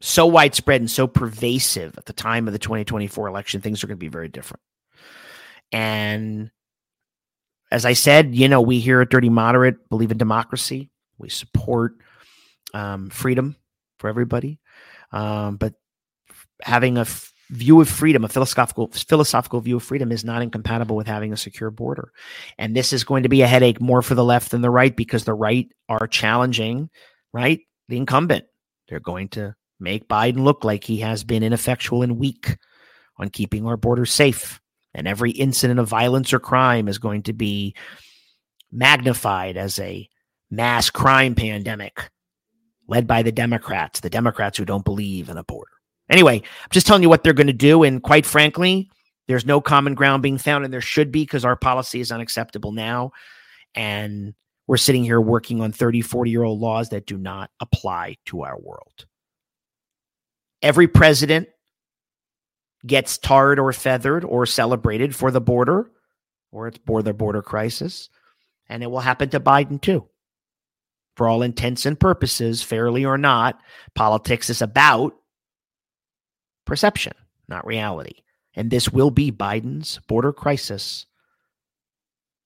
so 0.00 0.26
widespread 0.26 0.80
and 0.80 0.90
so 0.90 1.06
pervasive 1.06 1.96
at 1.96 2.06
the 2.06 2.12
time 2.12 2.46
of 2.46 2.52
the 2.52 2.58
2024 2.58 3.28
election, 3.28 3.60
things 3.60 3.82
are 3.82 3.86
going 3.86 3.96
to 3.96 4.04
be 4.04 4.08
very 4.08 4.28
different. 4.28 4.60
And 5.72 6.50
as 7.70 7.84
I 7.84 7.94
said, 7.94 8.34
you 8.34 8.48
know, 8.48 8.60
we 8.60 8.78
here 8.78 9.00
at 9.00 9.10
Dirty 9.10 9.30
Moderate 9.30 9.88
believe 9.88 10.10
in 10.10 10.18
democracy. 10.18 10.90
We 11.18 11.28
support 11.28 11.94
um, 12.74 13.10
freedom 13.10 13.56
for 13.98 14.08
everybody. 14.08 14.60
Um, 15.12 15.56
but 15.56 15.74
having 16.62 16.98
a 16.98 17.02
f- 17.02 17.32
view 17.50 17.80
of 17.80 17.88
freedom, 17.88 18.24
a 18.24 18.28
philosophical 18.28 18.90
philosophical 18.92 19.60
view 19.60 19.76
of 19.76 19.82
freedom, 19.82 20.12
is 20.12 20.24
not 20.24 20.42
incompatible 20.42 20.96
with 20.96 21.06
having 21.06 21.32
a 21.32 21.36
secure 21.36 21.70
border. 21.70 22.12
And 22.58 22.76
this 22.76 22.92
is 22.92 23.04
going 23.04 23.22
to 23.22 23.28
be 23.28 23.42
a 23.42 23.46
headache 23.46 23.80
more 23.80 24.02
for 24.02 24.14
the 24.14 24.24
left 24.24 24.50
than 24.50 24.60
the 24.60 24.70
right 24.70 24.94
because 24.94 25.24
the 25.24 25.34
right 25.34 25.68
are 25.88 26.06
challenging 26.06 26.90
right? 27.36 27.60
The 27.88 27.98
incumbent. 27.98 28.46
They're 28.88 28.98
going 28.98 29.28
to 29.30 29.54
make 29.78 30.08
Biden 30.08 30.38
look 30.38 30.64
like 30.64 30.84
he 30.84 31.00
has 31.00 31.22
been 31.22 31.42
ineffectual 31.42 32.02
and 32.02 32.18
weak 32.18 32.56
on 33.18 33.28
keeping 33.28 33.66
our 33.66 33.76
borders 33.76 34.10
safe. 34.10 34.58
And 34.94 35.06
every 35.06 35.32
incident 35.32 35.78
of 35.78 35.86
violence 35.86 36.32
or 36.32 36.38
crime 36.38 36.88
is 36.88 36.96
going 36.96 37.24
to 37.24 37.34
be 37.34 37.74
magnified 38.72 39.58
as 39.58 39.78
a 39.78 40.08
mass 40.50 40.88
crime 40.88 41.34
pandemic 41.34 42.10
led 42.88 43.06
by 43.06 43.22
the 43.22 43.32
Democrats, 43.32 44.00
the 44.00 44.08
Democrats 44.08 44.56
who 44.56 44.64
don't 44.64 44.84
believe 44.84 45.28
in 45.28 45.36
a 45.36 45.44
border. 45.44 45.70
Anyway, 46.08 46.36
I'm 46.36 46.70
just 46.70 46.86
telling 46.86 47.02
you 47.02 47.10
what 47.10 47.22
they're 47.22 47.34
going 47.34 47.48
to 47.48 47.52
do. 47.52 47.82
And 47.82 48.02
quite 48.02 48.24
frankly, 48.24 48.88
there's 49.28 49.44
no 49.44 49.60
common 49.60 49.94
ground 49.94 50.22
being 50.22 50.38
found, 50.38 50.64
and 50.64 50.72
there 50.72 50.80
should 50.80 51.12
be 51.12 51.24
because 51.24 51.44
our 51.44 51.56
policy 51.56 52.00
is 52.00 52.12
unacceptable 52.12 52.72
now. 52.72 53.10
And 53.74 54.32
we're 54.66 54.76
sitting 54.76 55.04
here 55.04 55.20
working 55.20 55.60
on 55.60 55.72
30, 55.72 56.02
40 56.02 56.30
year 56.30 56.42
old 56.42 56.60
laws 56.60 56.88
that 56.90 57.06
do 57.06 57.16
not 57.16 57.50
apply 57.60 58.16
to 58.26 58.42
our 58.42 58.58
world. 58.58 59.06
Every 60.62 60.88
president 60.88 61.48
gets 62.86 63.18
tarred 63.18 63.58
or 63.58 63.72
feathered 63.72 64.24
or 64.24 64.46
celebrated 64.46 65.14
for 65.14 65.30
the 65.30 65.40
border 65.40 65.90
or 66.52 66.68
it's 66.68 66.78
the 66.86 67.14
border 67.14 67.42
crisis. 67.42 68.08
And 68.68 68.82
it 68.82 68.90
will 68.90 69.00
happen 69.00 69.28
to 69.30 69.40
Biden 69.40 69.80
too. 69.80 70.08
For 71.16 71.28
all 71.28 71.42
intents 71.42 71.86
and 71.86 71.98
purposes, 71.98 72.62
fairly 72.62 73.04
or 73.04 73.16
not, 73.16 73.60
politics 73.94 74.50
is 74.50 74.60
about 74.60 75.14
perception, 76.66 77.14
not 77.48 77.66
reality. 77.66 78.22
And 78.54 78.70
this 78.70 78.90
will 78.90 79.10
be 79.10 79.30
Biden's 79.30 80.00
border 80.08 80.32
crisis, 80.32 81.06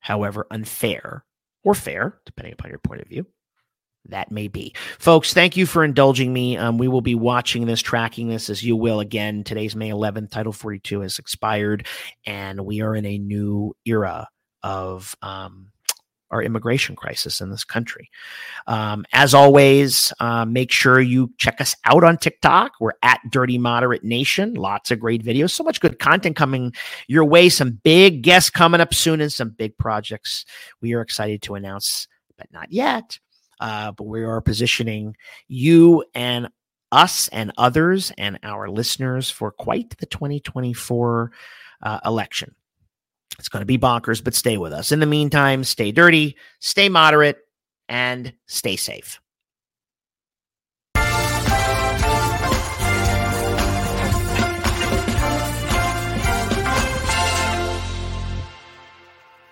however 0.01 0.47
unfair 0.51 1.25
or 1.65 1.75
fair, 1.75 2.19
depending 2.27 2.53
upon 2.53 2.71
your 2.71 2.79
point 2.79 3.03
of 3.03 3.09
view. 3.09 3.27
That 4.09 4.31
may 4.31 4.49
be. 4.49 4.75
Folks, 4.99 5.35
thank 5.35 5.57
you 5.57 5.67
for 5.67 5.85
indulging 5.85 6.33
me. 6.33 6.57
Um, 6.57 6.79
we 6.79 6.89
will 6.89 7.03
be 7.03 7.15
watching 7.15 7.67
this, 7.67 7.81
tracking 7.81 8.29
this 8.29 8.49
as 8.49 8.63
you 8.63 8.75
will 8.75 9.01
again. 9.01 9.45
Today's 9.45 9.77
May 9.77 9.91
11th. 9.91 10.31
Title 10.31 10.53
42 10.53 11.01
has 11.01 11.19
expired, 11.19 11.87
and 12.25 12.65
we 12.65 12.81
are 12.81 12.97
in 12.97 13.05
a 13.05 13.19
new 13.19 13.75
era 13.85 14.29
of 14.63 15.15
um, 15.21 15.71
our 16.31 16.43
immigration 16.43 16.97
crisis 16.97 17.41
in 17.41 17.51
this 17.51 17.65
country. 17.65 18.11
Um, 18.67 19.05
as 19.13 19.35
always, 19.35 20.13
uh, 20.21 20.45
make 20.45 20.73
sure 20.73 21.01
you 21.01 21.33
check 21.39 21.61
us 21.61 21.75
out 21.85 22.05
on 22.05 22.19
TikTok. 22.19 22.73
We're 22.81 22.93
at 23.03 23.21
Dirty 23.31 23.59
Moderate 23.59 24.05
Nation. 24.05 24.55
Lots 24.55 24.91
of 24.91 25.01
great 25.01 25.25
videos. 25.25 25.51
So 25.51 25.65
much 25.65 25.81
good 25.81 25.99
content 25.99 26.37
coming 26.37 26.73
your 27.09 27.25
way. 27.25 27.49
Some 27.49 27.81
big 27.83 28.23
guests 28.23 28.51
coming 28.51 28.81
up 28.81 28.95
soon 28.95 29.21
and 29.21 29.33
some 29.33 29.51
big 29.51 29.77
projects 29.79 30.45
we 30.81 30.95
are 30.95 31.01
excited 31.01 31.43
to 31.43 31.55
announce, 31.55 32.09
but 32.37 32.53
not 32.53 32.73
yet. 32.73 33.19
Uh, 33.61 33.93
but 33.93 34.05
we 34.05 34.25
are 34.25 34.41
positioning 34.41 35.17
you 35.49 36.05
and 36.15 36.49
us 36.93 37.29
and 37.29 37.53
others 37.59 38.13
and 38.19 38.39
our 38.43 38.69
listeners 38.69 39.31
for 39.31 39.53
quite 39.53 39.97
the 39.99 40.07
2024 40.07 41.31
uh, 41.83 42.01
election. 42.05 42.55
It's 43.41 43.49
going 43.49 43.63
to 43.63 43.67
be 43.67 43.79
bonkers, 43.79 44.23
but 44.23 44.35
stay 44.35 44.59
with 44.59 44.73
us. 44.73 44.93
In 44.93 45.01
the 45.01 45.07
meantime, 45.07 45.65
stay 45.65 45.93
dirty, 45.93 46.37
stay 46.61 46.91
moderate, 46.91 47.39
and 47.89 48.35
stay 48.47 48.77
safe. 48.77 49.19